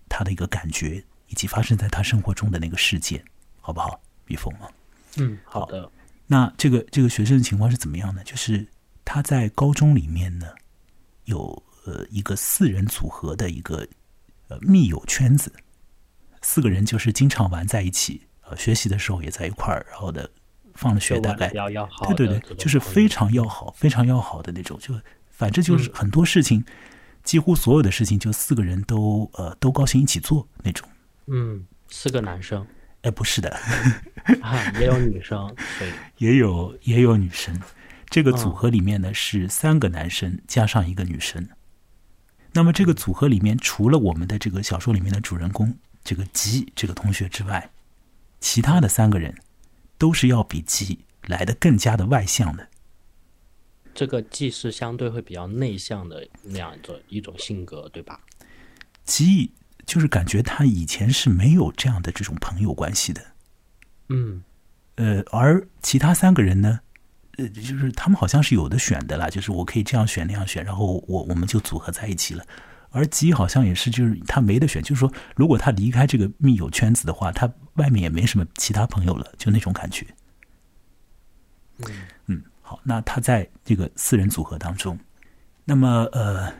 [0.09, 3.22] 他的一个感觉，以及发生在他生活中的那个事件，
[3.61, 4.00] 好不好？
[4.24, 4.68] 笔锋吗？
[5.16, 5.90] 嗯，好的。
[6.26, 8.22] 那这个这个学生的情况是怎么样呢？
[8.24, 8.64] 就是
[9.05, 10.46] 他在高中里面呢，
[11.24, 13.85] 有呃一个四人组合的一个
[14.46, 15.53] 呃密友圈子，
[16.42, 20.31] 四个人就是经常玩在一起，呃，学习的时候也在一块儿，然后的
[20.74, 24.94] 放了学大概要要好，对对对，就是非常要好、非常要好的那种，就
[25.31, 26.64] 反正就是很多事情，
[27.30, 30.88] 几乎所有的事情，就四个人都呃都高兴一起做那种。
[31.28, 32.66] 嗯，四个男生。
[33.02, 33.48] 哎，不是的，
[34.42, 37.56] 啊，也有女生，对，也有也有女生。
[38.08, 41.48] 这个组合里面呢是三个男生加上一个女生。
[42.52, 47.70] 那么这个组合里面，除了我们的这个小说里面的主人公这个吉这个同学之外，
[48.40, 49.32] 其他的三个人
[49.96, 52.68] 都是要比吉来的更加的外向的。
[54.00, 58.18] 这个既是相对会比较内向的那样一种一种性格，对吧？
[59.04, 59.52] 吉。
[59.86, 63.20] 就是感觉他以前是没有这样的这种朋友关系的，
[64.08, 64.40] 嗯，
[64.94, 66.78] 呃，而其他三个人呢，
[67.38, 72.46] 呃，就是他们好像是有的选的啦，就是我可以这样选那样选，然后我我们就组合在一起了。
[72.90, 80.06] 而吉好像也是，就是他没得选，就是说，如果他离开这个密友圈子的话，他外面也没什么其他朋友了，就那种感觉。
[81.78, 84.96] 嗯嗯，好，那他在这个四人组合当中，
[85.64, 86.54] 那么呃，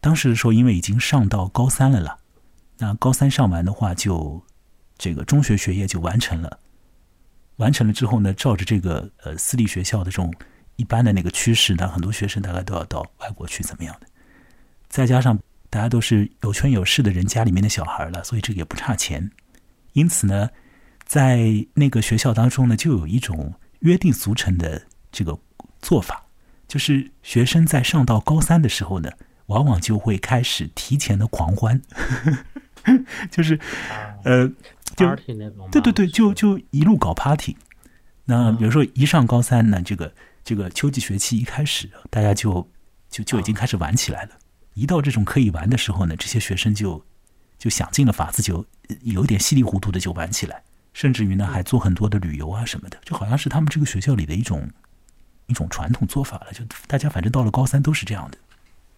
[0.00, 2.16] 当时的时候，因为已经上到高三了啦。
[2.78, 4.42] 那高三上完的话，就
[4.96, 6.58] 这个中学学业就完成了。
[7.56, 10.32] 完成了之后呢，照着这个呃私立学校的这种
[10.76, 14.06] 一般的那个趋势，那很多学生大概都要到外国去，怎么样的？
[14.88, 19.30] 再加上大家都是有权有势的人家里面的小孩了，所以这个也不差钱。
[19.92, 20.48] 因此呢，
[21.04, 24.80] 在那个学校当中呢，就有一种约定俗成的
[25.14, 25.38] 这个
[25.80, 26.26] 做法，
[26.66, 29.10] 就是学生在上到高三的时候呢，
[29.46, 31.80] 往往就会开始提前的狂欢。
[33.30, 33.58] 就是，
[34.24, 34.46] 呃，
[34.96, 35.16] 就
[35.70, 37.56] 对对对，就就一路搞 party。
[38.26, 42.68] 那比如说一上高三呢，这个这个秋季学期一开始，大家就
[43.08, 44.30] 就就已经开始玩起来了。
[44.74, 47.02] 一到这种可以玩的时候呢，这些学生就
[47.56, 48.66] 就想尽了法子，就
[49.02, 54.68] 有点稀里糊涂的就玩起来，甚至于呢还做很多的旅游啊什么的，就好像是他们这个学校里的一种
[55.46, 56.52] 一种传统做法了。
[56.52, 58.38] 就大家反正到了高三都是这样的。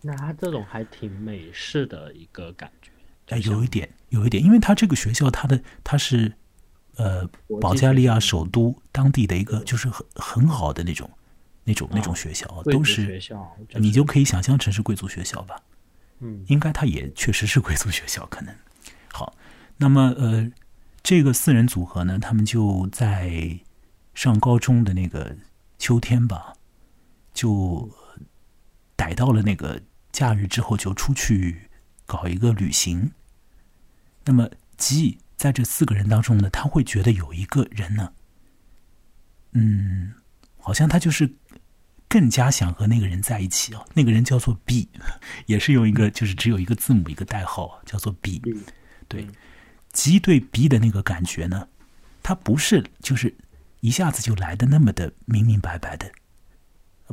[0.02, 2.90] 那他这种还挺美式的一个感觉。
[3.28, 6.32] 哎，有一点，有一点，因为他这个学校，他的他是，
[6.94, 7.28] 呃，
[7.60, 11.10] 保加利亚首都当地的一个，就是很很好的那种，
[11.64, 15.60] 那种那种学校，都是学校，你就可以想象成是贵族学校吧。
[16.20, 18.54] 嗯，应该他也确实是贵族学校，可能。
[19.12, 19.34] 好，
[19.78, 20.48] 那么呃，
[21.02, 23.58] 这个四人组合呢，他们就在
[24.14, 25.36] 上高中的那个
[25.78, 26.54] 秋天吧，
[27.32, 27.90] 就
[28.96, 29.80] 逮到了那个
[30.12, 31.62] 假日之后，就出去。
[32.08, 33.10] 搞一个旅行，
[34.24, 38.12] 那么吉在这四个人当中呢，他会觉得有一个人呢，
[39.54, 40.14] 嗯，
[40.56, 41.28] 好像他就是
[42.08, 43.84] 更加想和那个人在一起啊。
[43.92, 44.88] 那个人叫做 B，
[45.46, 48.40] 也是用一个就是只有一个字母一个代号，叫做 B。
[49.08, 49.26] 对，
[49.92, 51.68] 吉对 B 的那个感觉呢，
[52.22, 53.34] 他不是就是
[53.86, 56.10] 一下子就来的那么的明明白白的。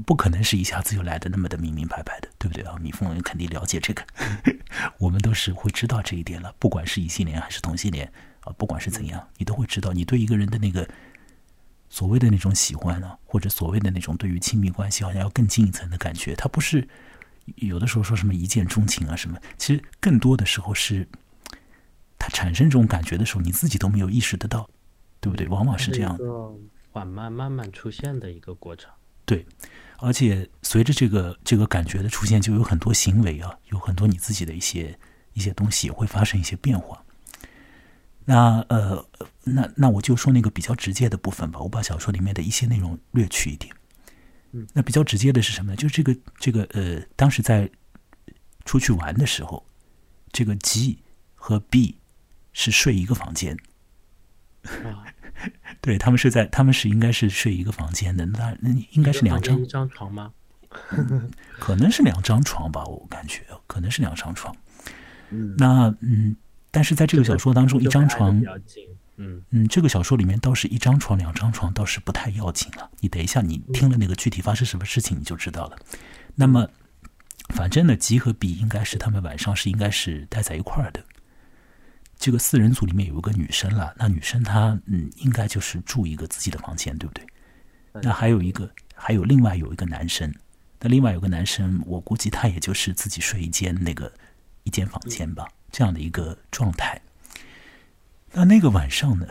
[0.08, 2.76] 不可能是一下子就来的那么的明明白白的，对不对啊？
[2.82, 4.04] 米凤肯定了解这个，
[4.98, 6.52] 我们都是会知道这一点了。
[6.58, 10.90] 不管是异性恋还是同性恋啊，不管是怎样，你都会知道，你对一个人的那个
[11.90, 16.88] 所谓的那种喜欢呢，或者所谓的那种对于亲密关系好像要更进一层的感觉，它不是
[17.58, 21.08] 有的时候说什么一见钟情啊什么，其实更多的时候是
[22.18, 24.68] 他产生这种感觉的时候，你自己都没有意识得到，
[25.24, 25.48] 对不对？
[25.48, 26.20] 往往是这样，
[26.92, 28.92] 缓慢慢慢出现的一个过程。
[29.24, 29.46] 对，
[30.00, 35.00] 而且随着这个这个感觉的出现，就有很多行为啊，有很多你自己的一些
[35.32, 37.02] 一些东西也会发生一些变化。
[38.26, 39.06] 那呃，
[39.46, 43.74] 那那我就说那个比较直接的部分吧，我把小说里面的一些内容略去一点。
[44.52, 45.78] 嗯，那比较直接的是什么呢？
[45.78, 47.72] 就是这个这个呃，当时在
[48.66, 49.66] 出去玩的时候，
[50.34, 51.00] 这个 G
[51.34, 51.98] 和 B
[52.52, 53.58] 是睡一个房间。
[54.64, 55.06] 啊。
[55.82, 60.32] 对他们是在，他们是应该是睡一个房间的，那那应该是两张一张床吗？
[61.60, 64.56] 可能是两张床吧，我感觉可能是两张床。
[65.30, 66.36] 嗯，那嗯，
[66.72, 68.42] 但是在这个小说当中，一张床，
[69.18, 72.90] 嗯嗯，这个小说里面倒是一张床、两张床倒是不太要紧了。
[73.02, 75.78] 你等一下，你听了那个具体发生什么事情，你就知道了。
[76.36, 76.70] 那么，
[77.50, 81.04] 反正呢，吉和比应该是他们晚上是应该是待在一块儿的。
[82.24, 87.28] 这个四人组里面有一个女生了，那女生她嗯，应该就是住一个自己的房间，对不对？
[88.02, 90.34] 那还有一个，还有另外有一个男生，
[90.80, 94.10] 那另外有个男生，我估计他也就是自己睡一间那个
[94.64, 97.02] 一间房间吧，这样的一个状态。
[98.32, 99.28] 那那个晚上呢，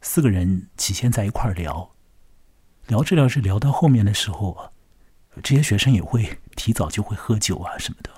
[0.00, 1.90] 四个人起先在一块儿聊，
[2.86, 4.70] 聊着聊着聊到后面的时候啊，
[5.42, 8.12] 这些学生也会提早就会喝酒啊什么的，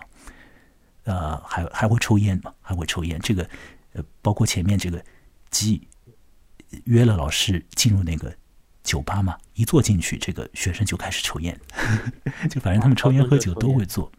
[1.05, 3.19] 呃，还还会抽烟嘛，还会抽烟。
[3.21, 3.49] 这个
[3.93, 5.05] 呃，包括前面这个
[5.51, 5.87] 鸡
[6.85, 8.35] 约了老师进入那个
[8.83, 11.59] 酒吧嘛，一坐进去，这个学生就开始抽烟，
[12.51, 14.11] 就反正他们抽烟喝酒都会做，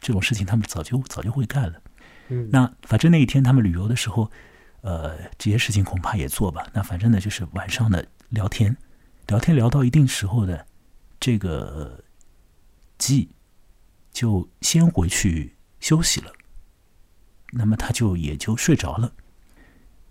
[0.00, 1.82] 这种事情他们早就早就会干了。
[2.28, 4.30] 嗯，那反正那一天他们旅游的时候，
[4.82, 6.66] 呃，这些事情恐怕也做吧。
[6.72, 8.76] 那反正呢，就是晚上的聊天，
[9.26, 10.66] 聊天聊到一定时候的，
[11.18, 12.04] 这个
[12.96, 13.28] 鸡
[14.12, 16.32] 就先回去休息了。
[17.52, 19.12] 那么他就也就睡着了。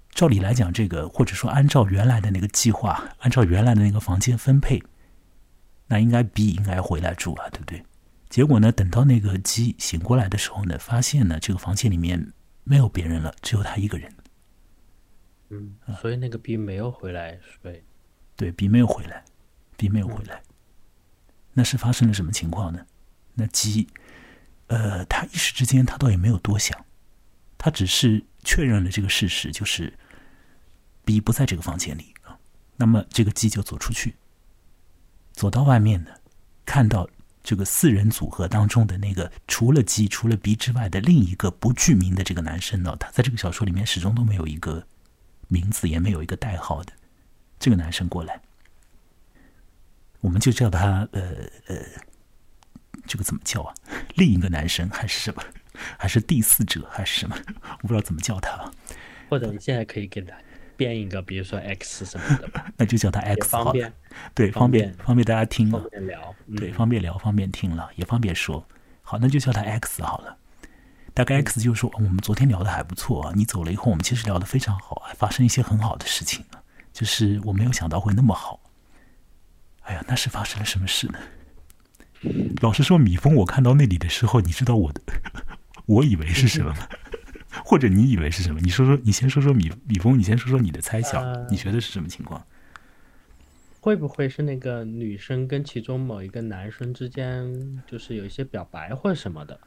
[0.10, 4.82] 照理来讲，这个或者说按照原来的那个计划，按照原来的那个房间分配，
[5.86, 7.84] 那应该 B 应该回来住啊，对不对？
[8.28, 14.12] 结果呢，等到那个鸡醒过来的时候呢，发现呢这个房间里面没有别人了，只有他一个人。
[15.50, 17.84] 嗯，所以那个 B 没有回来睡。
[18.36, 19.24] 对，B 没有回来
[19.78, 20.42] ，B 没有回来。
[21.54, 22.86] 那是发生了什么情况呢？
[23.36, 23.88] 那鸡，
[24.68, 26.86] 呃，他一时之间他倒也没有多想，
[27.58, 29.94] 他只是确认了这个事实，就是
[31.04, 32.38] B 不在这个房间里啊。
[32.76, 34.16] 那么这个鸡就走出去，
[35.34, 36.12] 走到外面呢，
[36.66, 37.10] 看到。
[37.44, 44.86] 这个四人组合当中的那个，除了鸡、除了 B 之外的另一个不具名的这个男生呢，他在这个小说里面始终都没有一个
[45.48, 46.92] 名字，也没有一个代号的。
[47.58, 48.42] 这个男生过来，
[50.20, 51.22] 我们就叫他呃
[51.68, 51.78] 呃，
[53.08, 53.74] 这个怎么叫啊？
[54.16, 55.42] 另一个男生还是什么？
[55.98, 57.36] 还是第四者还是什么？
[57.64, 58.72] 我不知道怎么叫他。
[59.30, 60.36] 或者你现在可以给他。
[60.76, 63.92] 编一个，比如说 X 什么的， 那就叫他 X 方便，
[64.36, 68.64] 对，方便方便大家听方便聊，对，方便聊，方便听了，也方便说。
[69.02, 70.38] 好，那就叫他 X 好了。
[71.16, 76.60] 大概 X 就说，我们昨天聊的还不错啊，你走了以后，我们其实聊的非常好，还发生一些很好的事情呢。
[76.94, 78.60] 就是我没有想到会那么好。
[79.82, 81.18] 哎呀，那是发生了什么事呢？
[82.62, 85.02] 老实说，米峰，我看到那里的时候，你知道我的，
[85.86, 86.88] 我以为是什么吗？
[87.66, 88.60] 或者你以为是什么？
[88.62, 92.46] 你说说，你先说说米米峰，你先说说你的猜想，你觉得是什么情况？
[93.80, 99.60] 会不会是那个女生跟其中某一个男生之间，就是有一些表白或者什么的？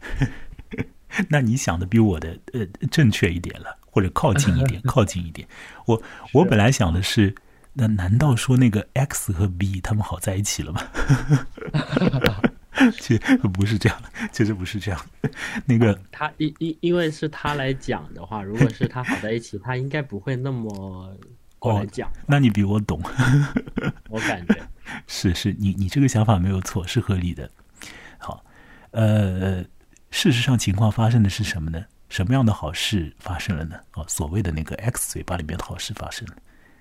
[1.28, 5.46] 那你想的比我的呃正确一点了，或者靠近一点， 靠近一点。
[5.86, 6.02] 我
[6.32, 7.32] 我本来想的是，
[7.72, 10.82] 那难道说那个 X 和 B 他们好在一起了吗？
[12.98, 15.00] 其实不是这样，其实不是这样。
[15.64, 21.16] 那个他因因因为是他来讲的话，如果是他好在一起， 他应该不会那么
[21.58, 22.10] 过来讲。
[22.26, 23.00] 那你比我懂，
[24.08, 24.56] 我感觉
[25.06, 27.48] 是是，你你这个想法没有错，是合理的。
[28.18, 28.44] 好，
[28.90, 29.62] 呃，
[30.10, 31.84] 事实上情况发生的是什么呢？
[32.08, 33.76] 什么样的好事发生了呢？
[33.94, 36.34] 哦，所谓的那个 X 嘴巴里面的好事发生了。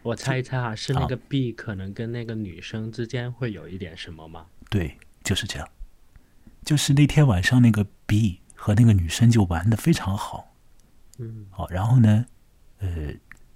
[0.03, 4.47] 我猜一猜啊，是那个 B 可能跟那个女生之间会有一点什么吗？
[4.69, 5.67] 对，就是这样。
[6.65, 10.55] 就是那天晚上，那个 B 和那个女生就玩的非常好，
[11.17, 12.25] 嗯，好，然后呢，
[12.79, 13.13] 呃，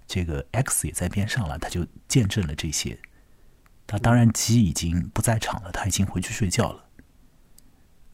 [0.07, 2.97] 这个 X 也在边上了，他就见证了这些。
[3.87, 6.85] 他当然 G 已经不在场了，他已经回去睡觉了。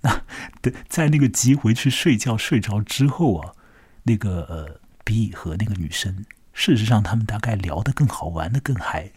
[0.02, 0.24] 那
[0.62, 3.56] 对，在那个 G 回去睡觉睡着之后啊，
[4.04, 9.12] 那个呃 B 和那个女生，事实上他们大概聊得更好，玩的更嗨。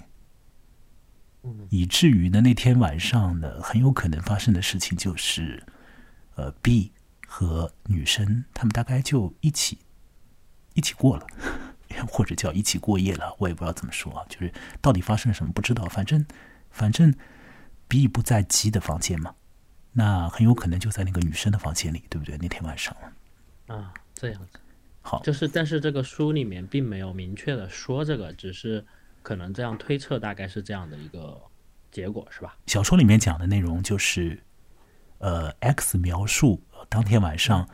[1.69, 5.63] 以至于呢，那天晚上呢，很有可能发生的事情就是，
[6.37, 6.91] 呃，B
[7.27, 9.79] 和女生他们大概就一起
[10.73, 11.27] 一起过了，
[12.09, 14.25] 或者叫一起过夜了，我也不知道怎么说啊。
[14.27, 16.25] 就是到底发生了什么不知道，反正
[16.71, 17.15] 反正
[17.89, 19.35] B 不在 G 的房间嘛，
[19.93, 22.39] 那很有可能就在那个女生的房间里，对不对？
[22.39, 22.97] 那天晚上
[23.67, 24.59] 啊，这样子，
[25.05, 28.85] 好，就是但是这个书里面并没有明确的说这个，只是。
[29.25, 31.41] 可能这样推测，大概是这样的一个
[31.91, 32.55] 结果，是吧？
[32.67, 34.39] 小说里面讲的内容就是，
[35.17, 37.67] 呃，X 描述当天晚上，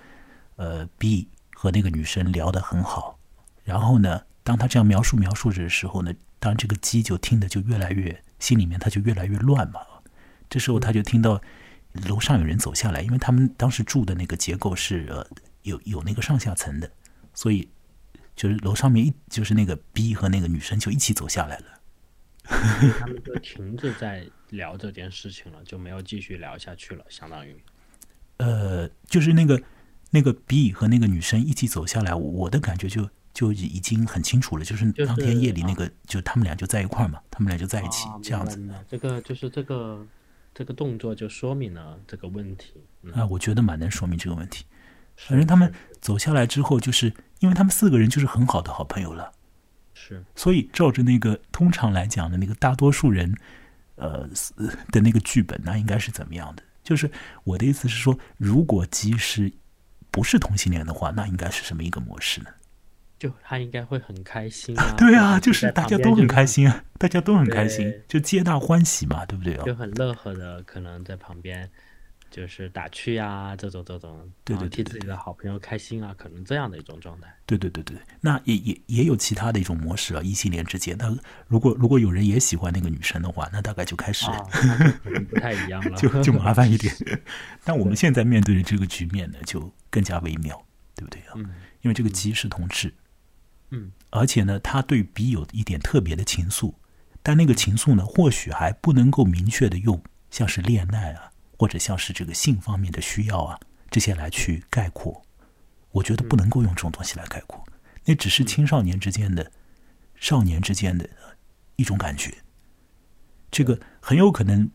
[0.55, 3.19] 呃，B 和那个女生聊得很好。
[3.65, 9.81] 然后呢，当他这样描述描述着的时候呢，当然这个鸡就听得就越来越心里面他就越来越乱嘛。
[10.49, 11.43] 这时候他就听到
[12.07, 15.27] 楼上有人走下来，因为他们当时住的那个结构是呃
[15.63, 16.89] 有有那个上下层的，
[17.41, 17.69] 所以。
[18.37, 21.65] 就是楼上面一就是那个 B 和那个女生就一起走下来了，
[22.49, 27.55] 他们就停止在聊这件事情了，就没有继续聊下去了，相当于。
[28.39, 29.63] 呃，就是那个
[30.09, 38.59] 那个 B 和那个女生一起走下来，我的感觉就就已经很清楚了，就是当天夜里那个，就他们俩就在一块儿嘛，他们俩就在一起这样子。
[38.89, 40.07] 这个就是这个
[40.55, 42.73] 这个动作就说明了这个问题
[43.13, 44.65] 啊，我觉得蛮能说明这个问题。
[45.29, 49.33] 反正他们走下来之后，就是因为他们四个人就是很好的好朋友了，
[49.95, 50.25] 是。
[50.35, 53.35] 所以照着那个通常来讲的那个大多数人，
[53.97, 54.29] 呃
[54.91, 56.63] 的那个剧本，那应该是怎么样的？
[56.83, 57.11] 就是
[57.45, 59.53] 我的意思是说，如果即使
[60.11, 62.49] 不是同性恋的话，那应该是什么一个模式呢？
[63.19, 64.93] 就他应该会很开心啊！
[64.97, 69.55] 对啊，就是大家都很开心啊，大家都很开心，就皆大欢喜嘛，对不对？
[69.59, 71.71] 就很乐呵的，可能在旁边。
[72.31, 77.27] 就是打趣啊，这种这种，对对，替自己的好朋友开心啊，可能这样的一种状态。
[77.45, 81.13] 对对对对，那也也也有其他的一种模式啊，异性恋之间，那
[81.49, 84.27] 如果如果有人也喜欢那个女生的话，那大概就开始
[85.29, 86.95] 不太一样了，就就麻烦一点。
[87.65, 90.65] 但我们现在面对的这个局面呢，就更加微妙，
[90.95, 91.33] 对不对啊？
[91.35, 91.51] 嗯，
[91.83, 92.95] 因为这个鸡是同志，
[93.71, 96.75] 嗯，而且呢，他对比有一点特别的情愫，
[97.25, 100.01] 但那个情愫呢，或许还不能够明确的用，
[100.31, 101.30] 像是恋爱啊。
[101.61, 105.23] 或者像是这个性方面的需要啊，这些来去概括，
[105.91, 107.63] 我觉得不能够用这种东西来概括，
[108.07, 109.53] 那只是青少年之间的、
[110.15, 111.07] 少年之间的
[111.77, 112.33] 一种感觉。
[113.51, 114.71] 这个很有可能，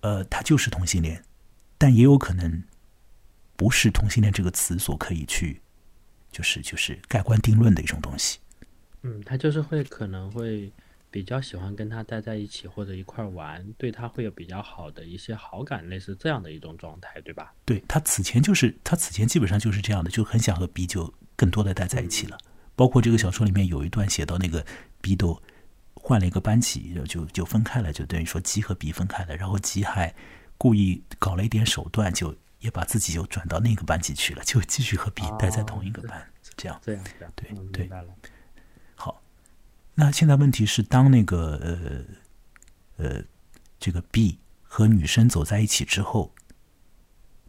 [0.00, 1.22] 呃，他就是同性恋，
[1.78, 2.60] 但也有可能
[3.54, 5.62] 不是同性恋这个词所可以去，
[6.32, 8.40] 就是就是盖棺定论的一种东西。
[9.02, 10.72] 嗯，他就是会可能会。
[11.10, 17.54] 比较喜欢跟他待在一起或者一块玩，对他会有比较好的一些好感，类似这样的一种状态，对吧？
[17.64, 22.36] 对他此前就是他此前基本上就是这样的，就很想和 B 就更多的待在一起了。
[22.74, 24.64] 包括这个小说里面有一段写到那个
[25.00, 25.40] B 都
[25.94, 29.34] 换了一个班级，就就分开了，就等于说鸡和 B 分开了。
[29.36, 30.14] 然后鸡还
[30.58, 37.32] 故意搞了一点手段，就也把自己就转到那个班级去了，就继续和 B 待在同一个班，这样这样这样，
[37.72, 37.90] 对对。
[39.98, 42.06] 那现在问题是，当那个
[42.98, 43.22] 呃呃
[43.80, 46.34] 这个 B 和女生走在一起之后，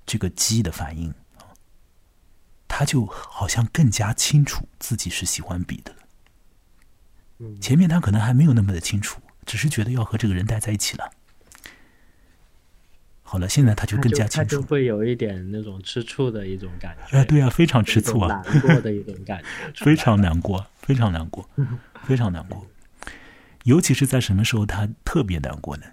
[0.05, 1.51] 这个 G 的反应啊，
[2.65, 5.99] 他就好像更加清楚自己是喜欢 B 的了。
[7.59, 11.11] 前面他可能还没有那么的清楚，只是觉得要和这个人待在一起了。
[13.29, 17.17] 好了，现在他就更加清楚，就会有一点那种吃醋的一种感觉。
[17.17, 21.49] 哎，对啊，非常吃醋啊，难过的一种感觉， 非常难过，非常难过。
[22.07, 22.65] 非常难过，
[23.65, 25.83] 尤其是在什么时候他特别难过呢？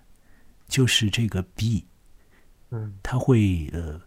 [0.68, 1.87] 就是这个 B，
[2.70, 4.01] 嗯，他会呃，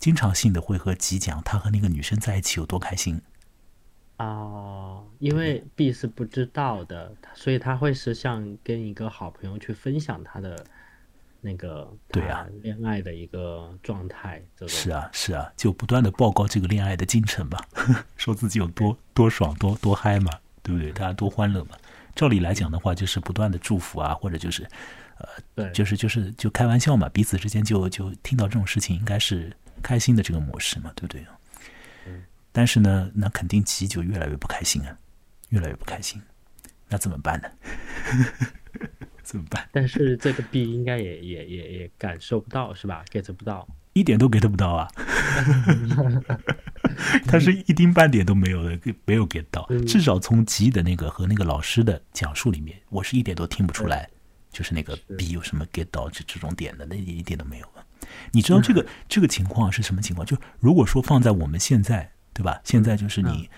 [0.00, 3.22] 经常性的会和吉讲他和那个女生在一起有多开心。
[4.16, 10.66] 哦，因为 B 是不知道的，所以他会是像跟一个好朋友去分享他的
[11.40, 14.42] 那个对啊恋爱的一个状态。
[14.68, 17.64] 是啊是啊，就不断的报告这个恋爱的进程吧，
[18.16, 20.30] 说自己有多多爽多多嗨嘛。
[20.62, 20.92] 对不对？
[20.92, 21.70] 大家多欢乐嘛！
[22.14, 24.62] 照理来讲的话，就是不断的祝福啊，或者就是，
[25.16, 29.50] 呃，对，就是就是就开玩笑嘛，彼此之间就就听到这种事情，应该是
[29.82, 31.26] 开心的这个模式嘛，对不对？
[32.06, 32.22] 嗯。
[32.52, 34.94] 但是呢，那肯定其就越来越不开心啊，
[35.48, 36.20] 越来越不开心。
[36.90, 37.48] 那怎么办呢？
[39.30, 39.68] 怎么办？
[39.70, 44.88] 但是这个 B 应该也也也也感受不到是吧？get 不到，一点都 get 不到啊！
[47.28, 49.68] 他是一丁半点都没有的，没有 get 到。
[49.86, 54.10] 至少从吉的那个和那个老师的讲述里面，我是一点都听不出来，
[54.50, 57.86] 就是那个 B 有什么 get 到这这种点的，那一点都没有啊。
[58.32, 60.26] 你知道这个这个情况是什么情况？
[60.26, 62.60] 就如果说放在我们现在，对吧？
[62.64, 63.48] 现在就是你，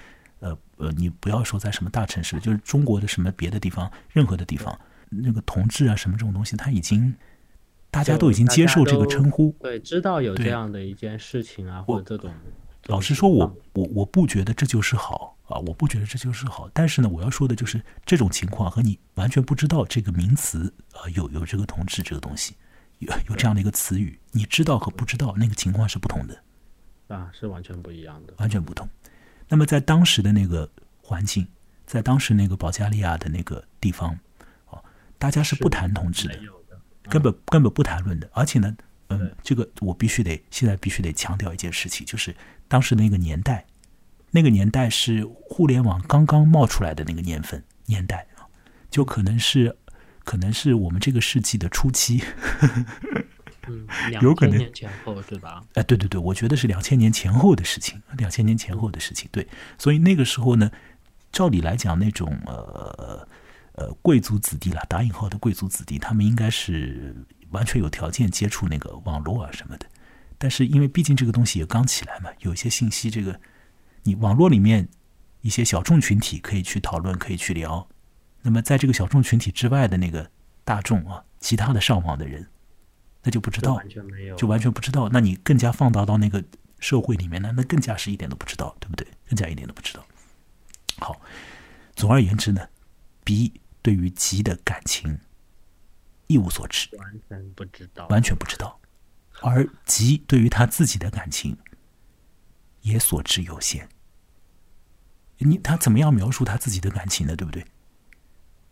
[0.40, 4.78] 呃呃，你不要说在什么大城市，就是中国的什么别的地方，任何的地方，
[5.12, 7.14] 那个同志啊什么这种东西，他已经
[7.90, 12.32] 大家都已经接受这个称呼，对，知道有这样的一件事情啊，或者这种。
[12.86, 15.56] 老实说，我我我不觉得这就是好啊！
[15.58, 16.68] 我不觉得这就是好。
[16.74, 22.56] 但是呢，我要说的就是这种情况和你完全不知道这个名词啊，有有这个同志这个东西，
[22.98, 26.42] 有有这样的一个词语，你知道和不知道那个情况是不同的
[27.06, 28.88] 啊，是完全不一样的，完全不同。
[29.48, 30.68] 那么在当时的那个
[31.00, 31.46] 环境，
[31.86, 34.32] 在当时那个保加利亚的那个地方，哦，
[35.22, 36.36] 大家是不谈同志的，
[37.08, 38.28] 根本根本不谈论的。
[38.32, 38.76] 而且呢，
[39.08, 42.34] 嗯，这个我必须得现在必须得强调一件事情，就是。
[42.66, 43.66] 当时那个年代，
[44.30, 48.48] 那个年代是互联网刚刚冒出来的那个年份年代啊，
[48.90, 49.76] 就可能是，
[50.24, 52.24] 可能是我们这个世纪的初期，
[53.68, 53.86] 嗯，
[54.22, 55.62] 有可能前后对吧？
[55.74, 59.28] 哎，对对对，我觉得是两千年前后的事情，两千年前后的事情。
[59.30, 59.46] 对，
[59.76, 60.70] 所以那个时候呢，
[61.30, 63.28] 照理来讲，那种呃
[63.72, 67.14] 呃贵族子弟了，打引号的贵族子弟，他们应该是
[67.50, 69.86] 完全有条件接触那个网络啊什么的。
[70.38, 73.40] 但是，因为毕竟这个东西也刚起来嘛，有一些信息，这个
[74.02, 74.88] 你网络里面
[75.40, 77.88] 一些小众群体可以去讨论，可以去聊。
[78.42, 80.28] 那么，在这个小众群体之外的那个
[80.64, 82.48] 大众啊，其他的上网的人，
[83.22, 83.80] 那就不知道，
[84.36, 85.08] 就完全不知道。
[85.12, 86.42] 那你更加放大到那个
[86.80, 89.06] 社会里面呢，那更加是一点都不知道，对不对？
[89.28, 90.04] 更加一点都不知道。
[90.98, 91.20] 好，
[91.94, 92.66] 总而言之呢
[93.22, 93.52] ，B
[93.83, 95.18] 对于吉的感情
[96.28, 98.80] 一无所知，完全不知道，完全不知道。
[99.41, 101.57] 而吉对于他自己的感情
[102.83, 103.89] 也所知有限。
[105.39, 107.35] 你他怎么样描述他自己的感情呢？
[107.35, 107.66] 对不对？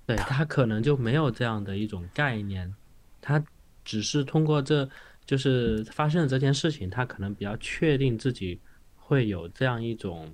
[0.06, 2.72] 对他可能就没有这样的一种概念，
[3.20, 3.42] 他
[3.84, 4.88] 只是通过这
[5.26, 8.60] 就是发生了这件事情，他可能比较确定自己
[8.94, 10.32] 会有这样一种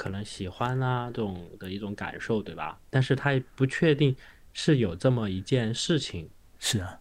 [0.00, 2.78] 可能喜欢啊这种的一种感受，对吧？
[2.88, 4.16] 但是他也不确定
[4.54, 6.30] 是有这么一件事情。
[6.58, 6.98] 是啊，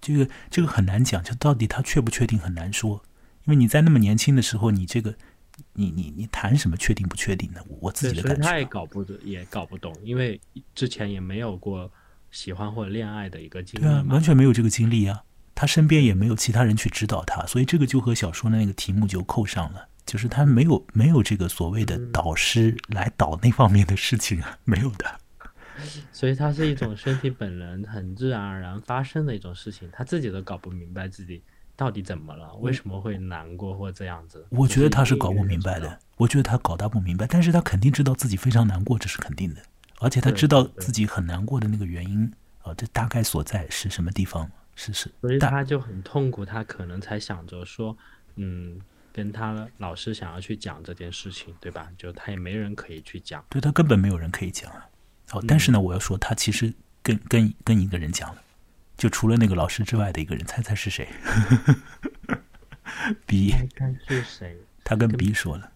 [0.00, 3.02] 这个这个很难讲，就到底他确不确定很难说，
[3.44, 5.14] 因为你在那么年轻的时候，你这个。
[5.72, 7.62] 你你你谈什么确定不确定呢？
[7.80, 10.38] 我自己的感觉，他也搞不也搞不懂，因为
[10.74, 11.90] 之前也没有过
[12.30, 15.24] 喜欢或者恋爱的一个经历，对啊，完全没有这个经历啊。
[15.54, 25.20] 他身边也没有其他人去指导他，所以这个就和小说的那个题目就扣上了，就是他没有没有这个所谓的导师来导那方面的事情啊， 没有的。
[26.10, 31.42] 所以他是一种身体本能，很自然而然发生的一种事情，他自己都搞不明白自己。
[31.78, 32.54] 到底怎么了？
[32.54, 34.46] 为什么会难过或这样子？
[34.48, 35.98] 我觉得他是搞不明白的。
[36.16, 39.60] 我觉得他搞大不明白，但是他肯定知道自己非常难过，这是肯定的。
[39.98, 42.32] 而且他知道自己很难过的那个原因
[42.62, 44.50] 啊，这大概所在是什么地方？
[44.74, 45.12] 是是。
[45.20, 47.94] 所以他就很痛苦，他可能才想着说，
[48.36, 48.80] 嗯，
[49.16, 51.90] 跟他老师想要去讲这件事情，对吧？
[51.96, 54.86] 就他也没人可以去讲，对他根本没有人可以讲啊。
[55.32, 56.70] 哦，但是呢，我要说，他其实
[57.02, 58.42] 跟跟跟一个人讲了。
[58.98, 61.08] 就除了那个老师之外的一个人，猜猜是谁？
[63.26, 63.54] B，
[64.06, 64.54] 是谁？
[64.84, 65.72] 他跟 B 说了，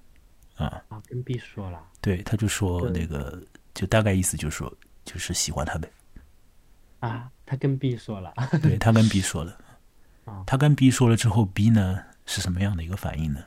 [0.57, 3.43] 啊，啊，跟 B 说了，对，他就说那个，
[3.75, 4.71] 就大概意思就是说，
[5.05, 5.91] 就是喜欢他呗。
[7.01, 9.59] 啊，他跟 B 说了，对他跟 B 说了，
[10.27, 13.43] 啊，他跟 B 说了之后，B 呢是什么样的一个反应呢？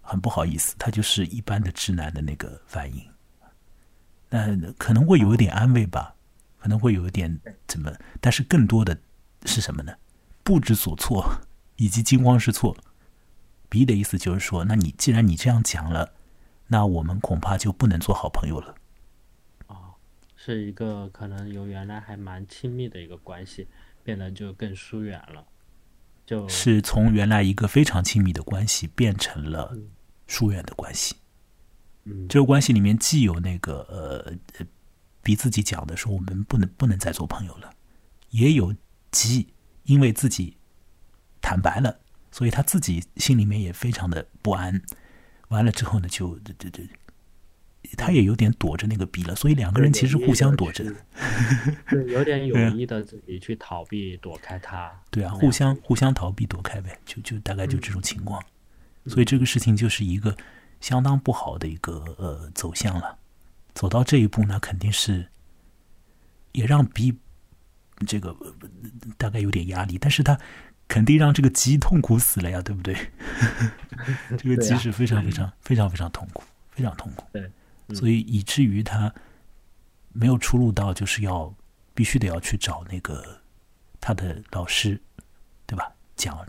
[0.00, 3.04] 很不好意思，他就是一般的直男的那个反应，
[4.30, 6.14] 那可能会有一点安慰吧。
[6.58, 8.96] 可能会有一点怎么，但是更多的
[9.44, 9.92] 是什么呢？
[10.44, 11.40] 不知所措
[11.74, 12.76] 以及惊慌失措。
[13.68, 16.14] B 的意思就是说，那你既然你这样讲了，
[16.68, 18.76] 那我们恐怕就不能做好朋友了。
[19.66, 19.94] 哦，
[20.36, 23.66] 是一个可能由原来还蛮亲密的一个关系，
[24.04, 25.44] 变得就更疏远了。
[26.26, 29.76] 就是从原来一个非常亲密的关系变成了
[30.26, 31.16] 疏远的关系。
[32.04, 34.32] 嗯，这个关系里面既有那个呃。
[35.24, 37.72] 逼自己讲的说我们不能不能再做朋友了，
[38.30, 38.74] 也有
[39.12, 39.46] 急，
[39.84, 40.56] 因为自己
[41.40, 42.00] 坦白了，
[42.32, 44.82] 所以他自己心里面也非常的不安。
[45.46, 46.82] 完了之后呢，就这这这，
[47.96, 50.84] 他也有点躲着那个逼了，所以两个人其实互相躲着，
[51.90, 54.90] 对，有点有意的自己去逃避躲开他。
[55.10, 58.42] 对啊，互相互相逃避躲开呗，就就大概就这种情况。
[59.06, 60.36] 所以这个事情就是一个
[60.80, 63.18] 相当不好的一个呃走向了。
[63.74, 65.26] 走到这一步呢，肯定是
[66.52, 67.18] 也让 B
[68.06, 68.36] 这个
[69.16, 70.38] 大概有点压力，但是他
[70.88, 72.94] 肯定让这个鸡痛苦死了呀，对不对？
[74.38, 77.24] 这个鸡是非常非常非常非常痛苦，非常痛苦。
[77.32, 77.50] 对，
[77.94, 79.12] 所以以至于他
[80.12, 81.54] 没有出路到，就是要
[81.94, 83.40] 必须得要去找那个
[84.00, 85.00] 他的老师，
[85.66, 85.92] 对吧？
[86.14, 86.46] 讲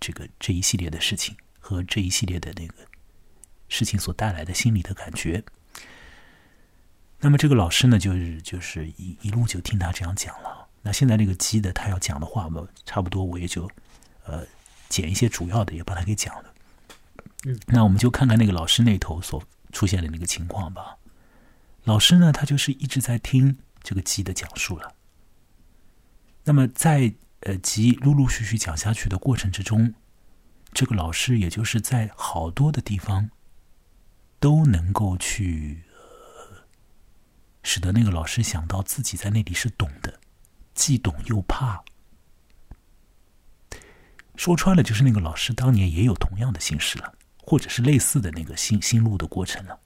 [0.00, 2.74] 这个这一系列的事情和这一系列的那个
[3.68, 5.42] 事情所带来的心理的感觉。
[7.20, 10.68] 那么这个老师呢，就是就是一一路就听他这样讲了。
[10.82, 13.70] 那现在那个鸡的他要讲的话嘛，差不多我也就
[14.24, 14.44] 呃
[14.88, 16.54] 捡一些主要的也把它给讲了。
[17.44, 19.42] 嗯，那我们就看看那个老师那头所
[19.72, 20.98] 出现的那个情况吧。
[21.84, 24.94] 老师呢，他就是一直在听这个鸡的讲述了。
[26.44, 29.94] 那么在呃鸡陆陆续续讲下去的过程之中，
[30.72, 33.30] 这个老师也就是在好多的地方
[34.38, 35.82] 都能够去。
[37.64, 40.18] 使得那个老师想到自己在那里是懂的，
[40.74, 41.84] 既懂又怕。
[44.34, 49.78] 说穿了，就是那个老师当年也有同样的心事了，或者是类似的那个心心路的过程了。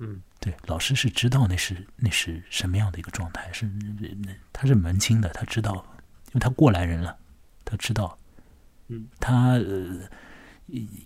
[0.00, 5.74] 嗯，对，老师是知道那是那是什么样的一个状态，是那他是门清的，他知道，
[6.26, 7.16] 因为他过来人了，
[7.64, 8.18] 他知道。
[8.88, 10.06] 嗯，他呃，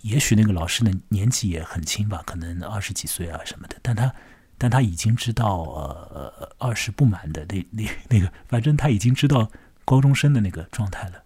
[0.00, 4.12] 也许那个老师的年纪也很轻吧，可能二十几岁啊什么的，但他。
[4.58, 9.50] 但他已经知道，呃，二十不满的那那那个，反正他已经知道
[9.84, 11.21] 高中生的那个状态了。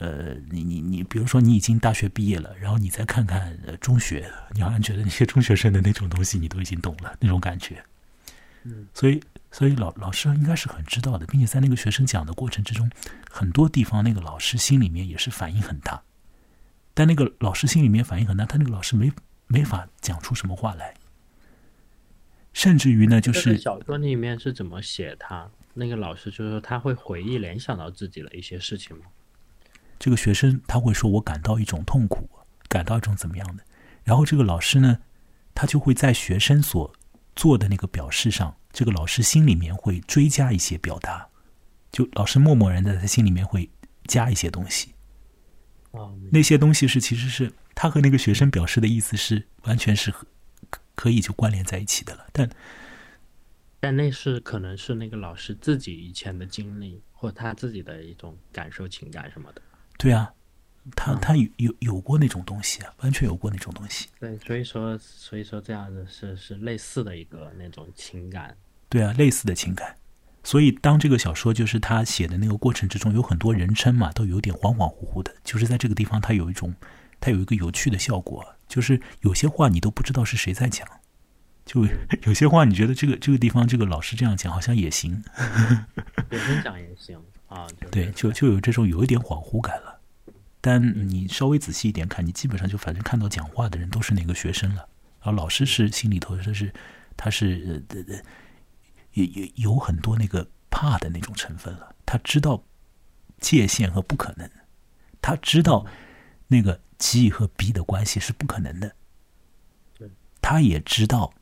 [0.00, 7.84] 呃，你你你，比如说你已经大学毕业了，然后你再看看呃中学，你好像觉得那些中学生的那种东西，你都已经懂了那种感觉。
[8.62, 12.90] 嗯，所以所以老老师应该是很知道的，并且在那个学生讲的过程之中，
[13.30, 16.02] 很多地方那个老师心里面也是反应很大。
[16.94, 19.12] 但那个老师心里面反应很大，他那个老师没
[19.48, 20.94] 没法讲出什么话来。
[22.54, 25.46] 甚至于呢，就是小说里面是怎么写他？
[25.74, 29.04] 那个老师就是说他会回忆联想到自己的一些事情吗？
[30.00, 32.28] 这个学生他会说：“我感到一种痛苦，
[32.68, 33.62] 感到一种怎么样的。”
[34.02, 34.98] 然后这个老师呢，
[35.54, 36.92] 他就会在学生所
[37.36, 41.28] 做的那个表示上，这个老师心里面会追加一些表达，
[41.92, 43.70] 就老师默默然的在心里面会
[44.06, 44.94] 加一些东西。
[46.30, 50.26] 那些东西是其实是他和那个学生表示的意思是完全是可
[50.94, 52.48] 可以就关联在一起的了，但
[53.80, 59.60] 但那是可能是那个老师自己以前的经历，或他自己的一种感受、情感什么的。
[60.00, 60.32] 对啊，
[60.96, 64.08] 他他有有有过那种东西啊，完全有过那种东西。
[64.18, 68.56] 对，所以说，所以说这样的是是类似的一个那种情感。
[68.88, 69.94] 对啊，类似的情感。
[70.42, 75.32] 所以当这个小说就是他写的那个过程之中，有很多人称嘛，都有点恍恍惚惚的。
[75.44, 76.74] 就是在这个地方，他有一种，
[77.20, 80.88] 他有一个有趣的效果，就是有些话你都不知道是谁在讲，
[81.66, 81.86] 就
[82.24, 85.22] 有些话你觉得这个这个地方这个老师这样讲好像也行，
[86.30, 87.66] 学生讲也行啊。
[87.90, 89.89] 对，就就有这种有一点恍惚感了。
[90.60, 94.88] 但你稍微仔细一点看，你基本上就反正看到讲话的人都是那个学生了，
[95.22, 96.72] 然后老师是心里头他是
[97.16, 98.22] 他是呃呃
[99.12, 101.94] 有有有很多那个怕的那种成分了。
[102.04, 102.62] 他知道
[103.38, 104.50] 界限和不可能，
[105.22, 105.86] 他知道
[106.48, 108.94] 那个 G 和 B 的关系是不可能的。
[110.42, 111.32] 他也知道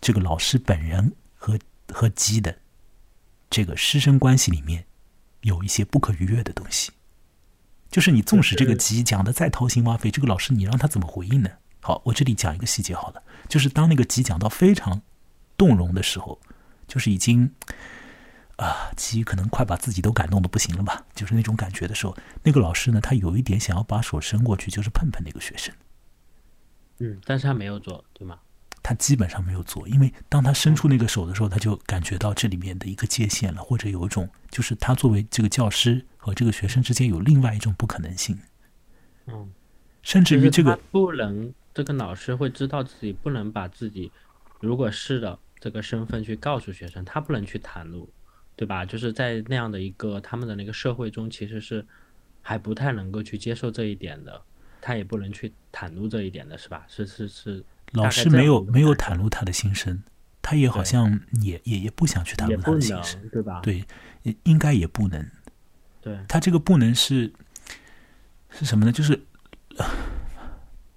[0.00, 2.58] 这个老师本人和和 G 的
[3.50, 4.86] 这个师生关系里面
[5.40, 6.92] 有一些不可逾越的东西。
[7.90, 11.50] 就是你纵使这个集讲的再掏心挖肺，这个老师你让他怎么回应呢？
[11.80, 15.00] 好，我这里讲一个细节好了，就是当那个集讲到非常
[15.56, 16.40] 动容的时候，
[16.88, 17.52] 就是已经
[18.56, 25.74] 啊，鸡可能快把自己都感动的不行了吧，就是那种感觉的时候，那个老师呢，他有一点想要把手伸过去，就是碰碰那个学生，
[26.98, 28.38] 嗯，但是他没有做，对吗？
[28.88, 38.38] 他基本上没有做，因为当他伸出那个手的时候，他就感觉到这里面的一个界限了，或者有一种，就是他作为这个教师和这个学生之间有另外一种不可能性。
[39.26, 39.52] 嗯，
[40.02, 44.12] 甚至于这个不能，这个老师会知道自己不能把自己，
[44.60, 48.08] 如果是的这个身份去告诉学生，他不能去袒露，
[48.54, 48.84] 对吧？
[48.84, 51.84] 就是在那样的一个他们的那个社会中，其实是
[52.40, 54.40] 还不太能够去接受这一点的，
[54.80, 56.86] 他也不能去袒露这一点的，是吧？
[56.86, 57.64] 是是是。
[57.92, 60.02] 老师没有没有袒露他的心声，
[60.42, 63.60] 他也好像也也也不想去袒露他的心声，对吧？
[63.62, 63.84] 对，
[64.42, 65.24] 应该也不能。
[66.02, 67.32] 对，他这个不能是
[68.50, 68.92] 是什么呢？
[68.92, 69.24] 就是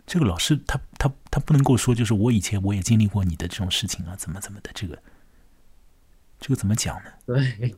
[0.06, 5.00] 这个老师他他他不能够说，就是我以前我也经历过你的这种事情啊，怎么怎么的，这个
[6.40, 7.12] 这个怎么讲呢？
[7.26, 7.76] 对，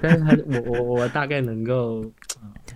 [0.00, 2.10] 但是他我我我大概能够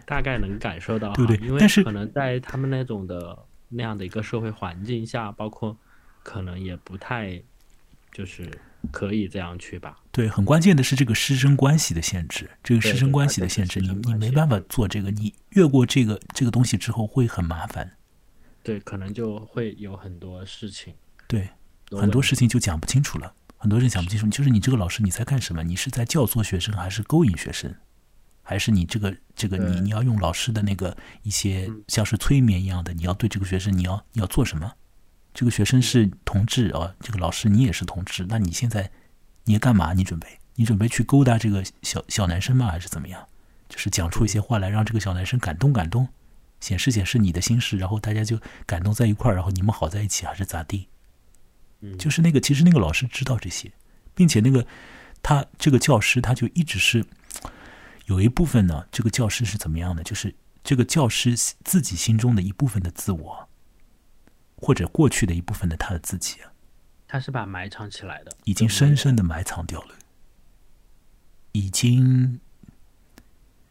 [0.04, 1.46] 大概能感受到，对不对？
[1.46, 3.38] 因为但是可能在他们那种的。
[3.74, 5.76] 那样的一个社会环境下，包括
[6.22, 7.42] 可能也不太
[8.12, 8.50] 就是
[8.90, 9.98] 可以这样去吧。
[10.12, 17.96] 对，很关键的是这个师生关系的限制，这个师生关系的限制，你你没办法做这个，你越过这个这个东西之后会很麻烦。
[18.62, 20.94] 对，可能就会有很多事情。
[21.26, 21.48] 对，
[21.90, 24.26] 很多事情就讲不清楚了，很多人讲不清楚。
[24.28, 25.62] 就是你这个老师你在干什么？
[25.64, 27.74] 你是在教唆学生还是勾引学生？
[28.47, 34.74] 还是你这个这个你你要用老师的那个一些像是催眠一样的，你要对这个学生你要你要做什么？
[35.32, 38.90] 这个学生是同志啊，这个老师你也是同志，那你现在
[39.45, 39.95] 你要干嘛？
[39.95, 42.68] 你准备你准备去勾搭这个小小男生吗？
[42.70, 43.26] 还是怎么样？
[43.68, 46.07] 就是讲出一些话来让这个小男生感动感动，
[46.61, 50.86] 显示显示你的心事，然后大家就感动在一块儿，然后你们好在一起还是咋地？
[51.80, 53.72] 嗯，就是那个其实那个老师知道这些，
[54.14, 54.66] 并且那个
[55.22, 57.05] 他这个教师他就一直是。
[58.07, 60.02] 有一部分呢，这个教师是怎么样的？
[60.02, 63.48] 就是这个教师自己心中的一部分的自我，
[64.57, 66.52] 或者过去的一部分的他的自己啊，
[67.07, 69.94] 他是把埋藏起来的，已经深深的埋藏掉了，
[71.52, 72.40] 已经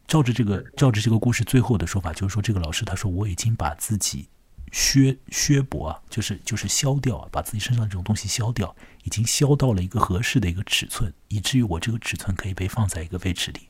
[0.07, 4.29] 照着这个照着这个故事最后的说法，就是说这个老师他说我已经把自己
[4.71, 13.69] 削削薄啊，就是就是削掉啊，把自己身上这种东西削掉，已经削到了一个合适的一个尺寸，以至于我这个尺寸可以被放在一个位置里。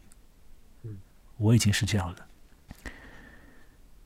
[1.37, 2.27] 我已经是这样了。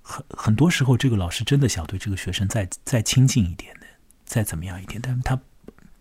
[0.01, 3.87] 很很多时候，这个老师真的想对这个学生再再亲近一点的，
[4.25, 5.35] 再怎么样一点，但是他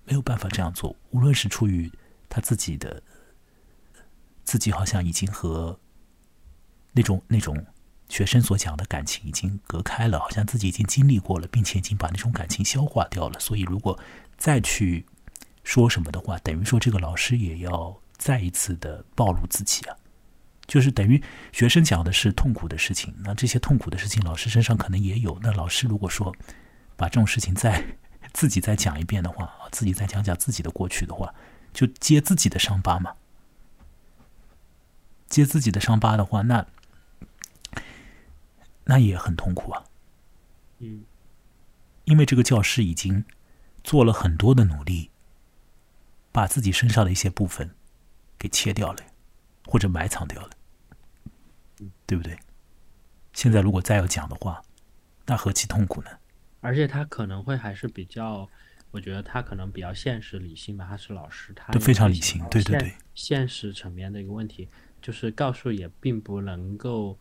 [0.05, 0.95] 没有办法这样做。
[1.11, 1.91] 无论是出于
[2.29, 3.03] 他自己的，
[4.45, 5.79] 自己好像已经和
[6.93, 7.67] 那种那种
[8.09, 13.41] 学生所讲的感情已经隔开了，好像自己已经经历过了，并且已经把那种感情消化掉了。
[13.41, 13.99] 所以，如果
[14.39, 15.05] 再去
[15.65, 19.97] 说什么的话，等于说这个老师也要再一次的暴露自己啊。
[20.67, 25.39] 就是等于学生讲的是痛苦的事情，那这些痛苦的事情，老师身上可能也有。
[25.43, 26.35] 那老师如果说
[26.97, 27.85] 把这种事情再
[28.33, 31.35] 自己再讲一遍的话，自己再讲讲自己的过去的话，
[31.73, 33.15] 就揭自己的伤疤嘛。
[35.29, 36.67] 揭自己的伤疤的话，那
[38.85, 39.85] 那也很痛苦啊。
[40.79, 41.05] 嗯，
[42.05, 43.25] 因为这个教师已经
[43.83, 45.11] 做了很多的努力，
[46.31, 47.75] 把自己身上的一些部分
[48.39, 49.01] 给切掉了，
[49.67, 50.51] 或者埋藏掉了，
[52.07, 52.39] 对不对？
[53.33, 54.63] 现在如果再要讲的话，
[55.27, 56.11] 那何其痛苦呢？
[56.61, 58.49] 而且他可能会还是比较，
[58.91, 60.87] 我觉得他可能比较现实理性吧。
[60.89, 62.95] 他是老师，他都非常理性，对对对。
[63.15, 64.69] 现实层面的一个问题，
[65.03, 67.19] 就是告诉也并不能够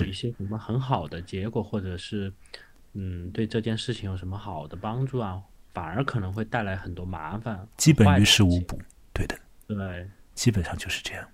[0.00, 2.32] 有一些什么很好的结果，或者是
[2.94, 5.40] 嗯，对这件事情有什么好的帮助啊，
[5.72, 7.66] 反而可能会带来很多麻烦。
[7.76, 8.80] 基本于事无补，
[9.12, 11.28] 对的，对，基本上就是这样。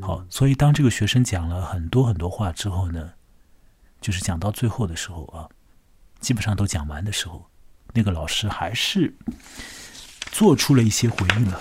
[0.00, 3.12] 好，所以当这个学生讲了很多很多话之后呢？
[4.00, 5.48] 就是讲到最后的时候啊，
[6.20, 7.44] 基本上都讲完的时候，
[7.92, 9.12] 那个老师还是
[10.30, 11.60] 做出了一些回应了。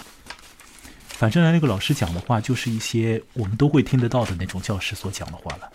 [1.07, 5.71] 反正呢，那个老师讲的话就是一些我们都会听得到的那种教师所讲的话了，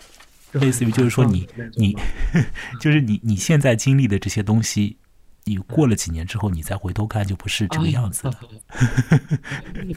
[0.53, 1.45] 类似于就是说你
[1.75, 1.93] 你
[2.79, 4.95] 就是你你现在经历的这些东西，
[5.45, 8.39] 你过了几年之后你再回头看就不是这个样子了。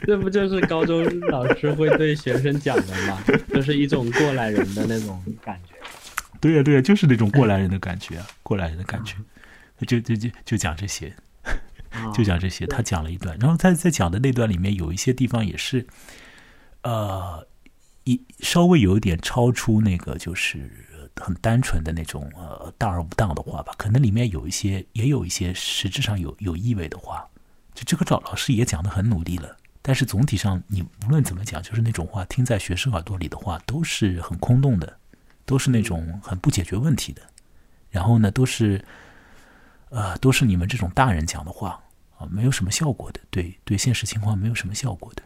[0.05, 3.21] 这不就是高中老师会对学生讲的吗？
[3.53, 5.75] 就是一种过来人的那种感觉。
[6.39, 9.15] 对呀，对呀，就是那种过来人的感觉啊，过来人的感觉，
[9.87, 11.11] 就就就就讲这些，
[12.13, 12.67] 就讲这些。
[12.67, 15.87] 他讲了一段，然后他在讲的那段里面有一些地方也是，
[16.83, 17.47] 呃，
[18.03, 20.69] 一稍微有一点超出那个就是
[21.17, 27.27] 很单纯的那种呃大而无当的话吧，可能里面有一些也有一些实质上有有意味的话。
[27.73, 34.97] 就这个赵老师也讲的很努力了，但是总体上你无论怎么讲，就是那种话听在学生耳朵里的话都是很空洞的。
[35.47, 37.21] 都是那种很不解决问题的，
[37.89, 38.83] 然后呢，都是，
[39.87, 41.81] 呃，都是你们这种大人讲的话
[42.17, 45.23] 啊，没有什么效果的，对对，现实情况没有什么效果的，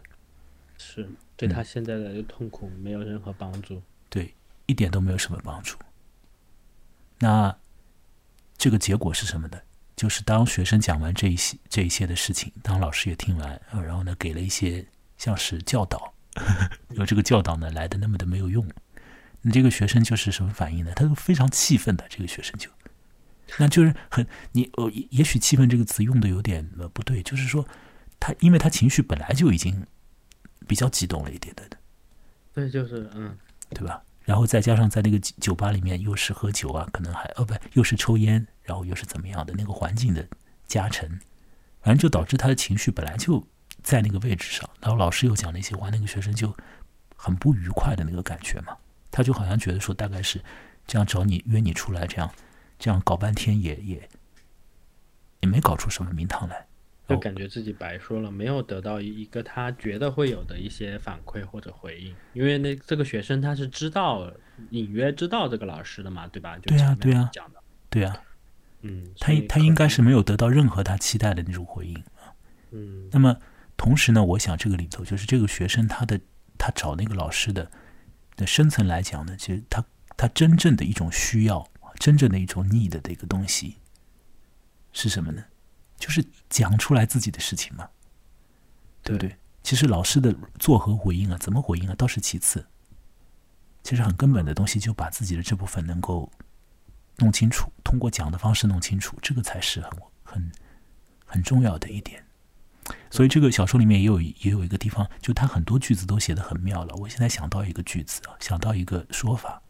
[0.78, 3.82] 是对他现在的痛苦没有任何帮助，
[4.12, 4.32] 对，
[4.72, 5.78] 一点都没有什么帮助。
[7.20, 7.56] 那
[8.58, 9.60] 这个结果是什么呢？
[9.96, 16.14] 就是当学生讲完这一些这一些的事情，当老师也听完，然后呢，给了一些像是教导，
[16.92, 18.66] 有这个教导呢来的那么的没有用。
[19.42, 20.94] 你这个学生就是什么反应呢？
[20.96, 22.06] 他都非常气愤的。
[22.10, 22.70] 这个学生就，
[23.60, 27.68] 那就是很你呃，也许“气愤”这个词用的有点呃不对，就是说
[28.20, 29.86] 他因为他情绪本来就已经
[30.68, 31.64] 比较激动了一点的。
[32.54, 33.38] 对，就是嗯，
[33.70, 34.02] 对吧？
[34.24, 40.26] 然后再加上在那个酒吧里面又是喝酒啊，可能还哦不，又是抽烟，然后又是怎么样的那个环境的
[40.68, 41.10] 加成，
[41.82, 43.46] 反正就导致他的情绪本来就
[43.82, 44.70] 在那个位置上。
[44.80, 46.56] 然后老师又讲那些话，那个学生就
[47.16, 48.78] 很不愉快的那个感觉嘛。
[49.10, 50.42] 他就好像觉得说，大概是
[50.88, 52.32] 这样找你约你出来，这样
[52.80, 54.10] 这样搞半天也也
[55.42, 56.66] 也没搞出什么名堂来，
[57.12, 62.16] 就感觉自己白说了，没有得到一个他觉得会有的一些反馈或者回应。
[62.34, 64.32] 因为那这个学生他是知道
[64.70, 66.58] 隐约知道这个老师的嘛，对吧？
[66.60, 67.60] 对呀，对呀，讲的，
[67.90, 68.22] 对呀，
[68.82, 72.34] 嗯，他他应该是没有得到任何他期待的那种回应啊。
[72.72, 73.38] 嗯，那么
[73.76, 76.20] 同时呢，我想这个里头就是这个学生他的
[76.58, 77.70] 他找那个老师的。
[78.38, 79.84] 的深层来讲呢，其实他
[80.18, 81.68] 他真正的一种需要，
[82.00, 83.76] 真正的一种 need 的一个东西
[84.94, 85.44] 是什么呢？
[86.02, 87.88] 就是讲出来自己的事情嘛，
[89.04, 89.38] 对不对？
[89.62, 92.66] 其实老师的作何回应啊，怎么回应啊，倒是其次。
[93.84, 96.32] 其实很根本的东西，就把自己的这部分能够
[97.18, 99.92] 弄清楚，通过讲的方式弄清楚，这个才是很
[100.24, 100.52] 很
[101.26, 102.26] 很重要的一点。
[103.12, 106.96] 所以这个小说里面也有也有一个地方，就他很多句子都写的很妙了。
[106.96, 109.62] 我现在想到一个句子啊，想到一个说法，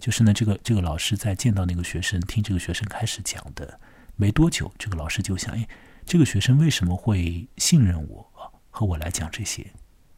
[0.00, 3.78] 就是呢，这个这个老师在见到那个学生，听这个学生开始讲的
[4.22, 5.66] 没多久，这个老师就想，哎，
[6.06, 8.32] 这个学生为什么会信任我
[8.70, 9.72] 和我来讲这些？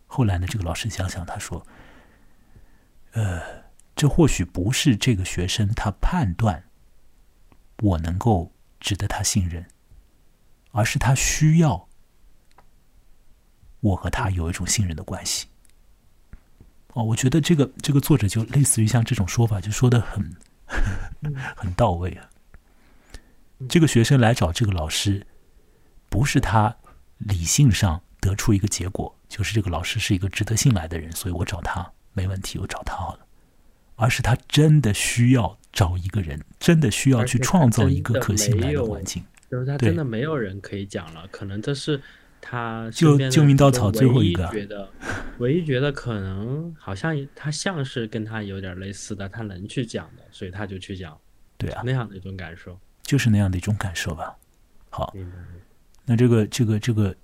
[0.06, 1.66] 后来呢，这个老师想想，他说，
[3.12, 3.40] 呃，
[3.96, 6.64] 这或许不是这个学生他判断
[7.78, 9.64] 我能够值得他信任，
[10.72, 11.88] 而是他需要。
[13.80, 15.46] 我和他有一种信任的关系。
[16.92, 20.36] 哦，我觉得这个这个作者就类似于像这种说法，就说的很
[21.56, 22.28] 很到位啊。
[23.68, 25.26] 这个学生来找这个老师，
[26.08, 26.76] 不是他
[27.18, 33.26] 理性上得出一个结果，就是这个老师是一个值得信赖的人，所以我找他没问题，我找他好了。
[33.96, 39.24] 而是他真的需要找一个人，真的需要去创造一个可信赖的环境。
[39.50, 42.00] 就是他真的没有人可以讲了，可能这是。
[42.46, 44.86] 他救救命稻草最后一个，觉得
[45.38, 51.18] 唯一觉得可能好像他像是跟他有点类似的，他能去讲的，所以他就去讲。
[51.56, 54.36] 对啊，那样的一种感受，就是那样的一种感受吧。
[54.90, 55.14] 好，
[56.04, 57.16] 那这个这个这个，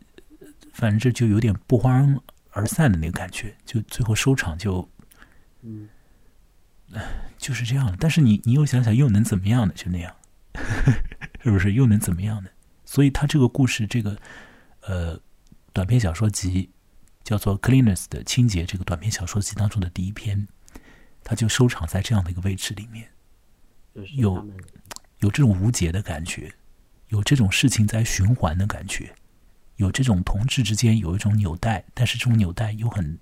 [0.72, 2.18] 反正这就有点不欢
[2.50, 4.88] 而散的那个感觉，就最后收场就，
[5.62, 5.88] 嗯，
[7.38, 7.96] 就是这样。
[7.98, 9.74] 但是你你又想想，又能怎么样呢？
[9.76, 10.14] 就那样，
[11.42, 11.72] 是不是？
[11.72, 12.50] 又能怎么样呢？
[12.84, 14.18] 所以他这个故事，这个
[14.80, 15.20] 呃
[15.72, 16.70] 短篇小说集
[17.22, 20.48] 叫做《Cleaners》的清洁这个短篇小说集当中的第一篇，
[21.22, 23.08] 他就收场在这样的一个位置里面，
[24.16, 24.44] 有
[25.20, 26.52] 有这种无解的感觉，
[27.08, 29.14] 有这种事情在循环的感觉。
[29.76, 33.18] 有这种同志之间有一种纽带，但是这种纽带又很，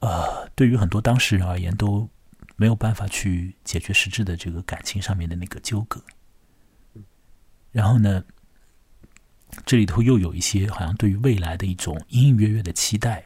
[0.00, 2.08] 呃，对于很多当事人而言都
[2.56, 6.02] 没有办法去解决实质的这个感情上面的那个纠葛。
[7.72, 8.24] 然后呢，
[9.66, 13.24] 这里头又有一些好像对于未来的一种隐隐约约的期待，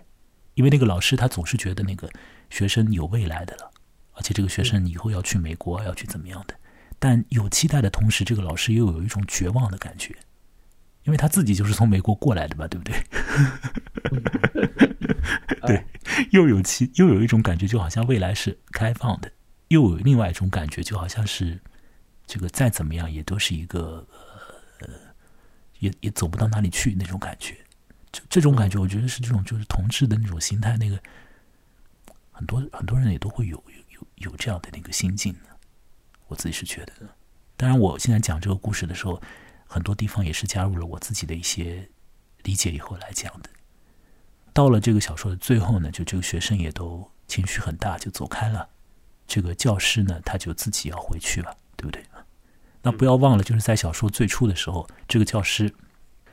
[0.55, 2.11] 因为那个老师他总是觉得那个
[2.51, 3.71] 学生有未来的了，
[4.15, 6.55] 而且这个学生以后要去美国要去怎么样的，
[6.99, 10.17] 但有期待的同时，这个老师又有一种绝望的感觉。
[11.05, 13.03] 因为他自己就是从美国过来的嘛，对不对？
[15.67, 15.83] 对，
[16.33, 19.31] 又有期又有一种感觉，就好像未来是开放的；
[19.69, 21.59] 又有另外一种感觉，就好像是
[22.27, 24.07] 这个再怎么样也都是一个
[24.81, 24.89] 呃，
[25.79, 27.57] 也也走不到哪里去那种感觉。
[28.13, 30.99] 就这种感觉，我觉得是这种就是同志的那种心态，那个
[32.33, 35.58] 很多很多人也都会有有有有这样的那个心境的。
[36.29, 36.93] 我自己是觉得，
[37.57, 39.21] 当然我现在讲这个故事的时候。
[39.71, 41.91] 很多地方也是加入了我自己的一些
[42.43, 43.51] 理解以后来讲的。
[44.55, 48.67] 到了这个小说的最后呢，就这个学生也都情绪很大，就走开了。
[49.27, 52.03] 这个教师呢，他就自己要回去了，对不对？
[52.81, 55.75] 那不要忘了，就是在小说最初的时候，这个教师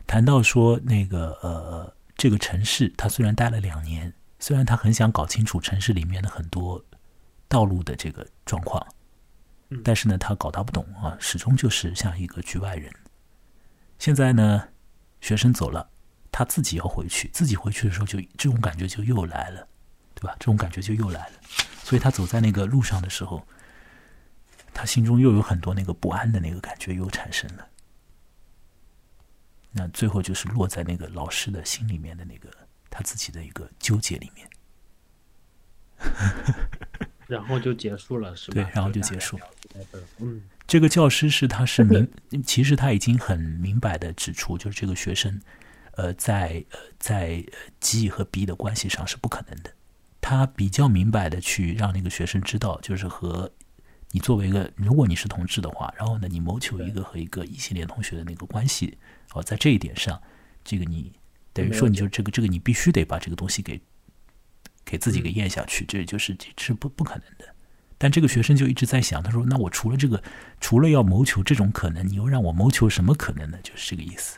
[0.08, 6.82] 谈到说，那个呃，这个城市他虽然待了两年，虽然他很想搞清楚城市里面的很多
[7.50, 8.88] 道路的这个状况，
[9.84, 12.91] 但是呢，他搞他不懂啊，始终就是像一个局外人。
[13.97, 14.69] 现在呢，
[15.21, 15.89] 学生走了，
[16.32, 17.30] 他自己要回去。
[17.30, 19.67] 自己回去的时候，就这种感觉就又来了，
[20.13, 20.36] 对吧？
[20.39, 21.34] 这种感觉就又来了。
[21.84, 23.47] 所以他走在那个路上的时候，
[24.73, 27.67] 他心中又有很多那个不安的那个感觉又产生了。
[29.71, 32.49] 那最后就是落在那个老师的心里面的那个
[32.89, 34.49] 他自己的一个纠结里面。
[37.28, 38.53] 然后就结束了，是吧？
[38.53, 39.39] 对，然后就结束。
[40.19, 40.41] 嗯。
[40.67, 42.09] 这个教师是，他是明，
[42.43, 45.39] 其实他已经很明白的指出，就是这个学生，
[45.91, 47.45] 呃，在呃在
[47.80, 49.71] G 和 B 的关系上是不可能的。
[50.19, 53.53] 他比较明白的去让那个学生知道，就是和
[54.09, 58.97] 你作为一个，如果你是同志的话，然后呢，你谋求一个和一个异性恋同学的那个关系，
[59.34, 60.19] 哦，在这一点上，
[60.63, 61.13] 这个你
[61.53, 63.80] 等于说你就这个这个你必须得把这个东西给
[64.84, 67.55] 给自己给咽下去，这就是这是不不可能的。
[68.06, 70.22] 但这个学生就一直在想，他说：“那我除了这个，
[70.62, 73.58] 除了要谋求这种可能，你又让我谋求什么可能呢？
[73.64, 74.38] 就是这个意思。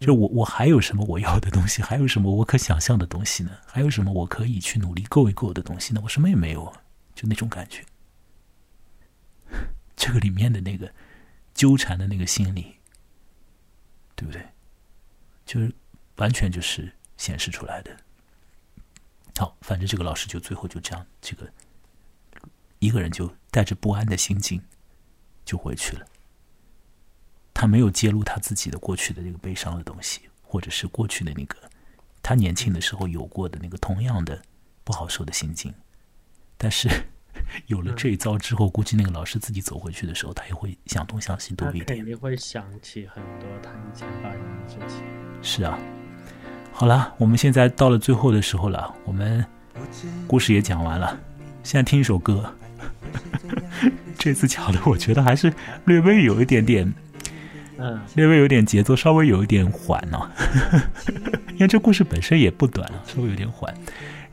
[0.00, 1.82] 就我我还有什么我要的东西？
[1.82, 3.50] 还有什么我可想象的东西呢？
[3.66, 6.00] 还有什么我可以去努力够一够的东西呢？
[6.02, 6.72] 我什么也没有，
[7.14, 7.84] 就那种感觉。
[9.94, 10.90] 这个里面的那个
[11.52, 12.76] 纠缠的那个心理，
[14.16, 14.42] 对不对？
[15.44, 15.70] 就是
[16.16, 17.94] 完全就是显示出来的。
[19.36, 21.46] 好，反正这个老师就最后就这样这个。”
[22.78, 24.62] 一个人就带着不安的心境
[25.44, 26.06] 就回去了。
[27.52, 31.56] 他没有揭露他自己的过去的这个悲伤的东西，或者是过去的那个
[32.22, 34.40] 他年轻的时候有过的那个同样的
[34.84, 35.74] 不好受的心境。
[36.56, 36.88] 但是
[37.66, 41.86] 有了这一遭之后，估计那个老师自己走回去的时候，他也会想东想西多一点。
[41.86, 45.04] 肯定会想起很多他以前发生的事情。
[45.42, 45.78] 是啊，
[46.72, 49.44] 好了，我们现在到了最后的时候了，我们
[50.26, 51.18] 故事也讲完了，
[51.62, 52.52] 现在听一首歌。
[54.18, 55.52] 这次讲的，我觉得还是
[55.84, 56.92] 略微有一点点，
[57.78, 60.18] 嗯，略微有点节奏，稍微有一点缓呢。
[61.54, 63.72] 因为这故事本身也不短了，稍微有点缓。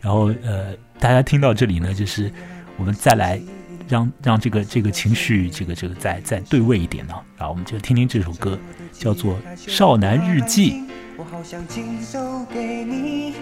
[0.02, 2.32] 然后呃，大家听到这里呢，就是
[2.78, 3.42] 我们再来
[3.88, 7.14] 让让这个这个情绪，这个这个再再对位一点呢。
[7.38, 8.58] 然后我们就听听这首歌，
[8.92, 10.72] 叫做《少男日记》。
[11.18, 13.36] 我好想亲手给你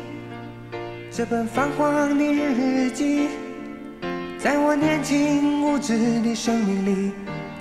[1.11, 3.27] 这本泛黄的日记。
[4.43, 7.11] 在我年轻无知的生命里，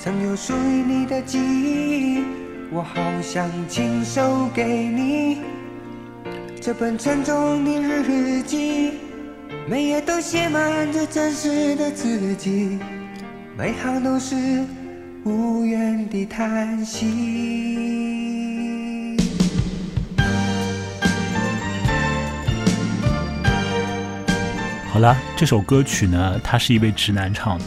[0.01, 2.25] 曾有属于你的记忆。
[2.73, 5.43] 我好想亲手给你
[6.61, 8.95] 这本沉重的日记，
[9.69, 12.81] 每页都写满着真实的自己，
[13.57, 14.35] 每行都是
[15.25, 18.32] 无言的叹息。
[24.93, 27.65] 好了，这首歌曲呢，他是一位直男唱的，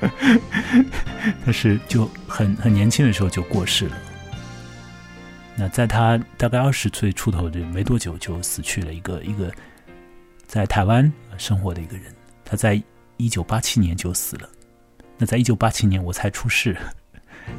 [1.44, 3.96] 但是就很很年轻的时候就过世了。
[5.54, 9.52] 那在他大概二十岁出头的没多久，就死去了一个一个
[10.46, 12.06] 在台湾生活的一个人。
[12.42, 12.82] 他在
[13.18, 14.48] 一九八七年就死了。
[15.18, 16.74] 那在一九八七年我才出世，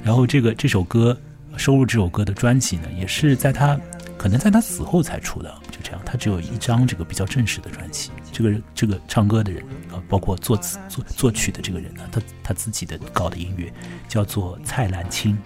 [0.03, 1.15] 然后这个这首歌
[1.55, 3.79] 收录这首歌的专辑呢，也是在他
[4.17, 5.53] 可能在他死后才出的。
[5.69, 8.09] 就这样，他只有一张这个比较正式的专辑。
[8.34, 13.71] 这个这个唱歌的人啊，包括作词作作曲的这个人呢，他他自己的搞的音乐
[14.07, 15.38] 叫做蔡澜清。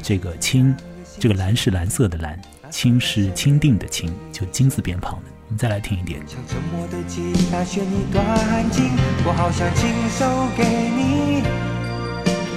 [0.00, 0.72] 这个清，
[1.18, 2.40] 这个蓝是蓝色的蓝，
[2.70, 5.30] 清是钦定的清，就金字边旁的。
[5.46, 6.20] 我们再来听一点。
[6.24, 8.92] 像沉默的吉他弦一段情，
[9.26, 10.24] 我好想亲手
[10.56, 10.62] 给
[10.94, 11.42] 你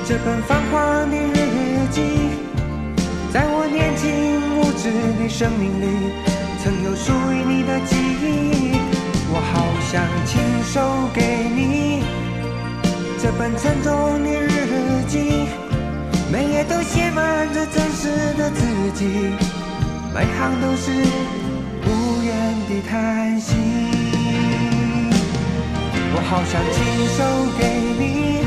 [0.05, 2.01] 这本泛黄的日记。
[3.33, 6.13] 在我年轻无知的生命里，
[6.61, 9.00] 曾有属于你的记忆。
[9.33, 10.81] 我好想亲手
[11.13, 12.03] 给你
[13.17, 15.47] 这本沉重的日记，
[16.31, 19.05] 每页都写满着真实的自己，
[20.13, 20.91] 每行都是。
[21.83, 22.31] 无言
[22.69, 23.55] 的叹息，
[26.13, 26.77] 我好想亲
[27.15, 27.19] 手
[27.57, 27.61] 给
[27.97, 28.45] 你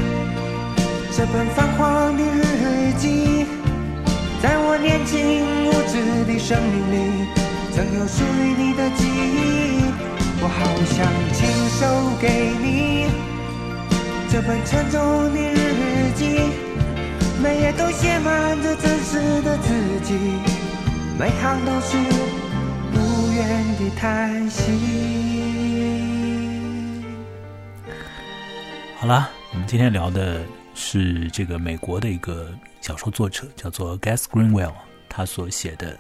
[1.11, 3.47] 这本泛黄的日记，
[4.41, 7.27] 在我年轻无知的生命里，
[7.73, 9.45] 曾有属于你的记忆。
[10.45, 11.81] 我好想亲手
[12.21, 12.29] 给
[12.61, 13.09] 你
[14.31, 15.01] 这本沉重
[15.33, 16.39] 的日记，
[17.43, 19.73] 每页都写满着真实的自
[20.05, 20.13] 己，
[21.19, 21.97] 每行都是。
[23.79, 24.71] 的叹息。
[28.99, 30.43] 好了，我们今天聊的
[30.75, 34.73] 是这个美国的一个小说作者，叫做 Gas Greenwell，
[35.09, 35.99] 他所写的，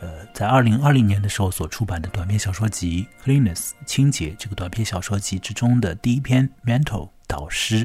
[0.00, 7.84] 呃，在二零二零年的时候所出版的短篇小说集《Cleanness》清洁这个短篇小说集之中的第一篇《Mental 导师》。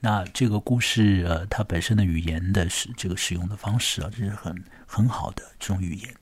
[0.00, 6.14] 那这个故事，呃，它本身的语言的使这个使用的方式啊，这是很很好的这种语言。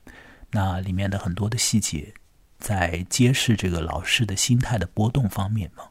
[0.51, 2.13] 那里面的很多的细节，
[2.59, 5.83] 在揭示这个老师的心态的波动方面嘛，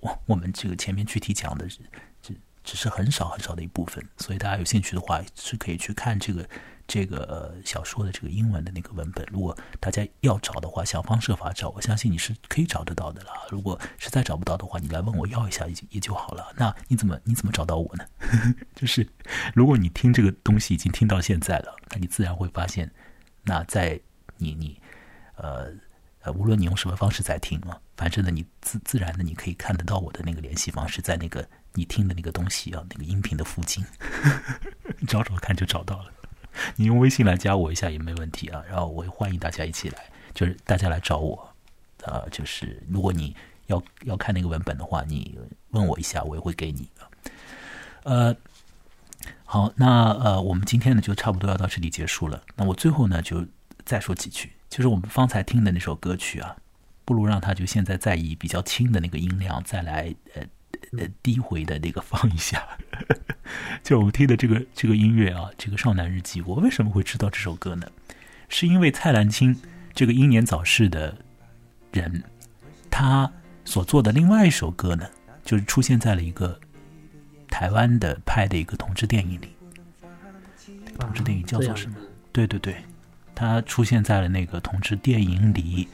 [0.00, 1.78] 我我们这个前面具体讲的只
[2.22, 6.48] 只只是很少很少的一部分，所以大家有兴趣的话是可以去看这个
[6.90, 9.24] 这个小说的这个英文的那个文本。
[9.30, 13.30] 如果大家要找的话，想方设法找，我相信你是可以找得到的了。
[13.48, 16.52] 如果实在找不到的话，你来问我要一下也也就好了。
[16.56, 18.04] 那你怎么你怎么找到我呢？
[18.74, 19.08] 就是
[19.54, 22.90] 如果你听这个东西已经听到现在了，那你自然会发现，
[23.44, 24.00] 那在
[24.36, 24.82] 你你，
[25.36, 25.68] 呃
[26.22, 33.84] 呃，无论你用什么方式在听啊，反正呢，你自自然的你可以看得到我的那个联系方式，在那个你听的那个东西啊，那个音频的附近，
[35.06, 36.12] 找找看就找到了。
[36.76, 41.48] 你用微信来加我一下也没问题啊，然后我也欢迎大家一起来，就是大家来找我，
[42.02, 43.34] 呃，就是如果你
[43.66, 45.38] 要要看那个文本的话，你
[45.70, 47.32] 问我一下，我也会给你的。
[48.04, 48.36] 呃，
[49.44, 52.42] 好，那呃，我们今天呢就差不多要到这里结束了。
[52.56, 53.46] 那我最后呢就。
[53.82, 56.54] 再说几句，就是我们方才听的那首歌曲啊，
[57.04, 60.42] 不如让他就现在再以比较轻的那个音量再来呃
[60.98, 62.66] 呃低回的那个放一下。
[63.82, 67.86] 就我们听的这个这个音乐啊，这个《少男日记》，我为什么会知道这首歌呢？
[68.48, 69.56] 是因为蔡澜清
[69.94, 71.16] 这个英年早逝的
[71.92, 72.22] 人，
[72.90, 73.30] 他
[73.64, 75.08] 所做的另外一首歌呢，
[75.44, 76.58] 就是出现在了一个
[77.48, 79.48] 台湾的拍的一个同志电影里。
[80.98, 81.96] 同志电影叫做什么？
[82.32, 82.76] 对对对。
[83.34, 85.88] 他出现在了那个同志电影里，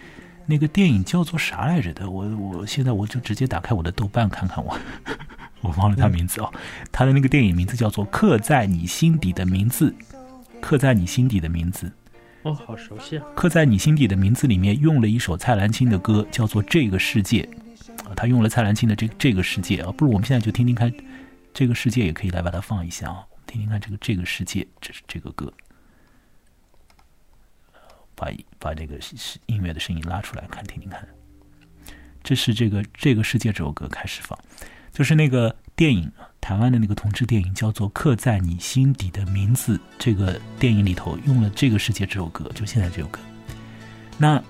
[0.47, 2.09] 那个电影叫做啥来着的？
[2.09, 4.79] 我我现在我就直接打开我的豆瓣看看我，
[5.61, 6.53] 我忘了他名字哦。
[6.93, 9.95] 他的那个电影名字叫做《刻在你心底的名字》，
[10.61, 11.93] 刻在你心底的名字。
[12.43, 13.27] 哦，好熟悉啊！
[13.35, 17.43] 刻在你心底的名字里面用了一首蔡澜清的歌，叫做《这个世界》
[18.09, 18.15] 啊。
[18.15, 20.89] 他用了蔡澜清的这这个世界啊，不如我们现在就听听看，
[21.53, 25.53] 《这个世界》也可以来把它放一下啊，听听看这个《这个世界》，这是这个歌。
[28.15, 28.31] 把
[28.67, 28.99] 把这个
[29.47, 31.07] 音乐的声音拉出来看，听听看。
[32.25, 34.37] 这是这个这个世界这首歌开始放，
[34.93, 36.11] 就是那个电影，
[36.41, 39.77] 台湾的那个同志电影叫做《刻在你心底的名字》。
[40.01, 43.21] 这个电影里头用了这个世界这首歌，就现在这首歌。
[44.19, 44.43] 那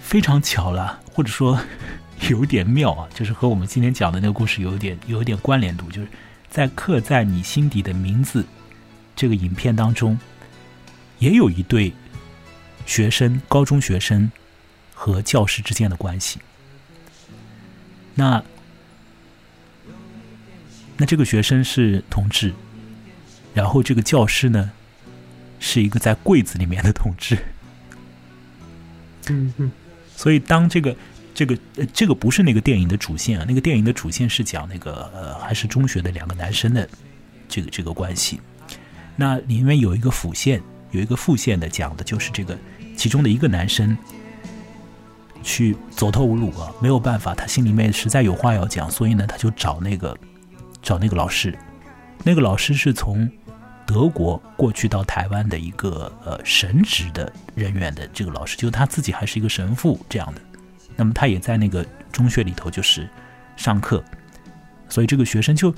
[0.00, 1.60] 非常巧了，或者说
[2.30, 6.06] 有点妙啊，就是和我们今天讲的那个故事有点有点关联度，就是
[6.48, 8.42] 在《刻在你心底的名字》
[9.16, 10.16] 这个影片当中。
[11.18, 11.90] 也有一对
[12.86, 14.30] 学生，高中学生
[14.94, 16.38] 和教师之间的关系。
[18.14, 18.42] 那
[20.96, 22.54] 那这个学生是同志，
[23.52, 24.72] 然后这个教师呢
[25.60, 27.36] 是一个在柜子里面的同志。
[29.28, 29.70] 嗯嗯。
[30.16, 30.96] 所以当这个
[31.34, 31.58] 这个
[31.92, 36.88] 这个不是那个电影的主线啊，那个电影的主线是讲那个呃还是中学的两个男生的
[37.46, 38.40] 这个这个关系。
[39.16, 40.62] 那里面有一个辅线，
[40.96, 42.56] 有一个副线的讲的就是这个
[42.96, 43.96] 其中的一个男生
[45.42, 50.16] 去走投无路啊，没有办法，他心里面实在有话要讲，所以呢，他就找那个
[50.82, 51.56] 找那个老师，
[52.24, 53.30] 那个老师是从
[53.86, 60.40] 德国过去到台湾的一个呃神职的人员的这个老师，就他自己还是一个神父这样的，
[60.96, 63.08] 那么他也在那个中学里头就是
[63.56, 64.02] 上课，
[64.88, 65.72] 所以这个学生就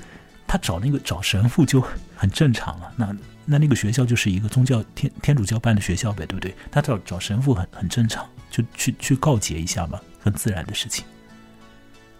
[0.47, 1.83] 他找那个找神父就
[2.15, 3.15] 很正常了，那
[3.51, 6.53] 那那个学校就是一个宗教天天主教办的学校呗，对不对？
[6.69, 11.03] 他找找神父很很正常，就去去告诫一下嘛，很自然的事情。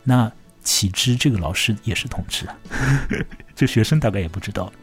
[0.03, 0.31] 那
[0.63, 2.57] 岂知这个老师也是同志啊？
[3.55, 4.73] 这学生大概也不知道，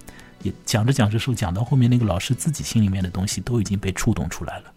[0.42, 4.72] 也讲着讲着说，讲到后面那个老师自己心里面的东西都已经被触动出来了，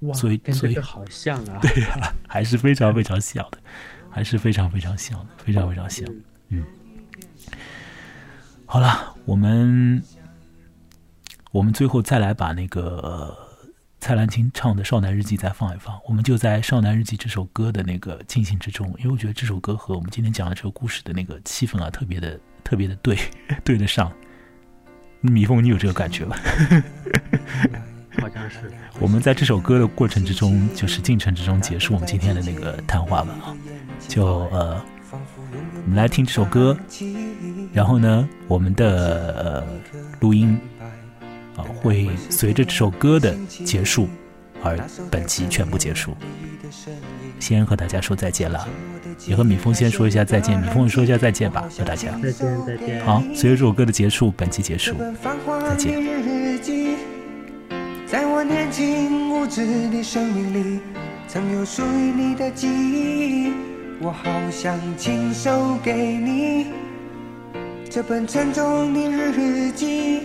[0.00, 1.58] 哇，所以所以好像啊。
[1.62, 3.58] 对呀、还是非常非常像的，
[4.10, 6.06] 还是非常非常像的，非常非常像。
[6.48, 6.62] 嗯，
[8.66, 10.02] 好了，我们
[11.52, 13.36] 我们最后再来把那个
[14.00, 23.18] 蔡澜清唱的《少男日记》再放一放，我们就在《少男日记》这首歌的那个进行之中，因为我觉得这首歌和我们今天讲的这个故事的那个气氛啊，特别的特别的对，
[23.64, 24.12] 对得上。
[25.22, 26.38] 米峰，你有这个感觉吧？
[28.20, 28.70] 好像是。
[29.00, 33.56] 我们在这首歌的过程之中，就是进程之中结束我们今天的那个谈话吧啊，
[34.08, 34.82] 就呃，
[35.82, 36.74] 我们来听这首歌，
[37.72, 39.64] 然后呢，我们的、呃、
[40.20, 40.58] 录音
[41.60, 44.08] 啊会随着这首歌的结束
[44.62, 44.78] 而
[45.10, 46.14] 本集全部结束。
[47.38, 48.68] 先和大家说再见了，
[49.26, 52.10] 也和米峰先说一下再见，米峰说一下再见吧，和大家。
[52.22, 53.04] 再见，再见。
[53.04, 54.94] 好，随着这首歌的结束，本集结束。
[54.96, 55.96] 再见。
[58.06, 60.80] 在我年轻无知的生命里，
[61.28, 63.52] 曾有属于你的记忆，
[64.00, 66.66] 我好想亲手给你
[67.88, 70.22] 这本沉重的日记，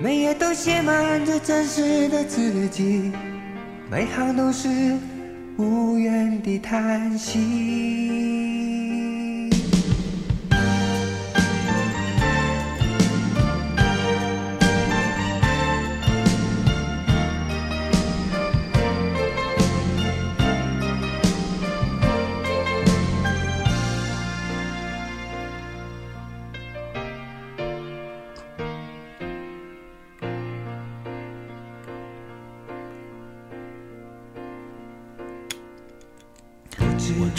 [0.00, 3.10] 每页都写满着真实的自己，
[3.90, 4.68] 每行都是
[5.56, 8.83] 无言的叹息。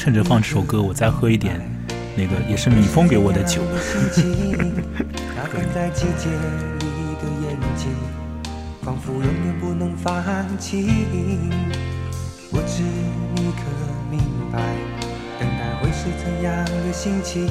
[0.06, 1.60] 趁着放这首歌，我再喝一点，
[2.16, 3.64] 那个也是米峰给我的酒。
[5.36, 6.86] 那等在季节里
[7.18, 7.90] 的眼睛，
[8.84, 10.24] 仿佛永远不能放
[10.60, 10.84] 弃。
[12.52, 12.84] 不知
[13.34, 13.64] 你可
[14.12, 14.20] 明
[14.54, 14.60] 白，
[15.40, 17.50] 等待会是怎样的心情？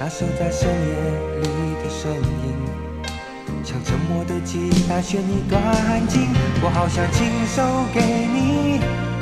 [0.00, 1.46] 那守在深夜里
[1.84, 2.50] 的身影，
[3.62, 5.62] 像沉默的吉他弦一段
[6.08, 6.30] 情，
[6.64, 7.62] 我好想亲手
[7.94, 9.13] 给你。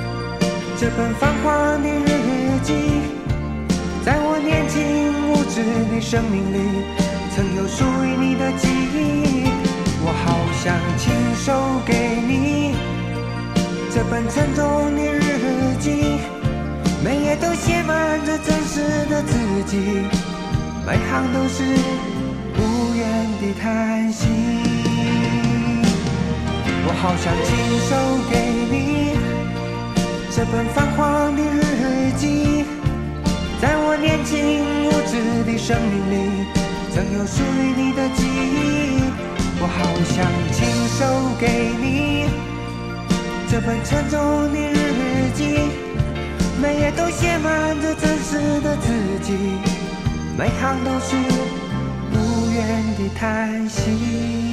[0.83, 2.75] 这本泛黄的日记，
[4.05, 5.63] 在我年轻无知
[5.95, 6.59] 的生命里，
[7.31, 9.47] 曾有属于你的记忆。
[10.05, 11.55] 我好想亲手
[11.87, 12.75] 给你
[13.95, 16.19] 这本沉重的日记，
[17.05, 20.03] 每页都写满着真实的自己，
[20.85, 21.63] 每行都是
[22.59, 24.27] 无言的叹息。
[26.85, 27.55] 我好想亲
[27.87, 27.95] 手
[28.29, 28.35] 给
[28.77, 29.02] 你。
[30.45, 32.65] 这本泛黄的日记，
[33.61, 36.49] 在我年轻无知的生命里，
[36.91, 39.05] 曾有属于你的记忆。
[39.61, 40.67] 我好想亲
[40.99, 41.07] 手
[41.39, 42.27] 给你
[43.49, 45.61] 这本沉重的日记，
[46.61, 48.91] 每页都写满着真实的自
[49.23, 49.39] 己，
[50.37, 51.15] 每行都是
[52.15, 54.52] 无言的叹息。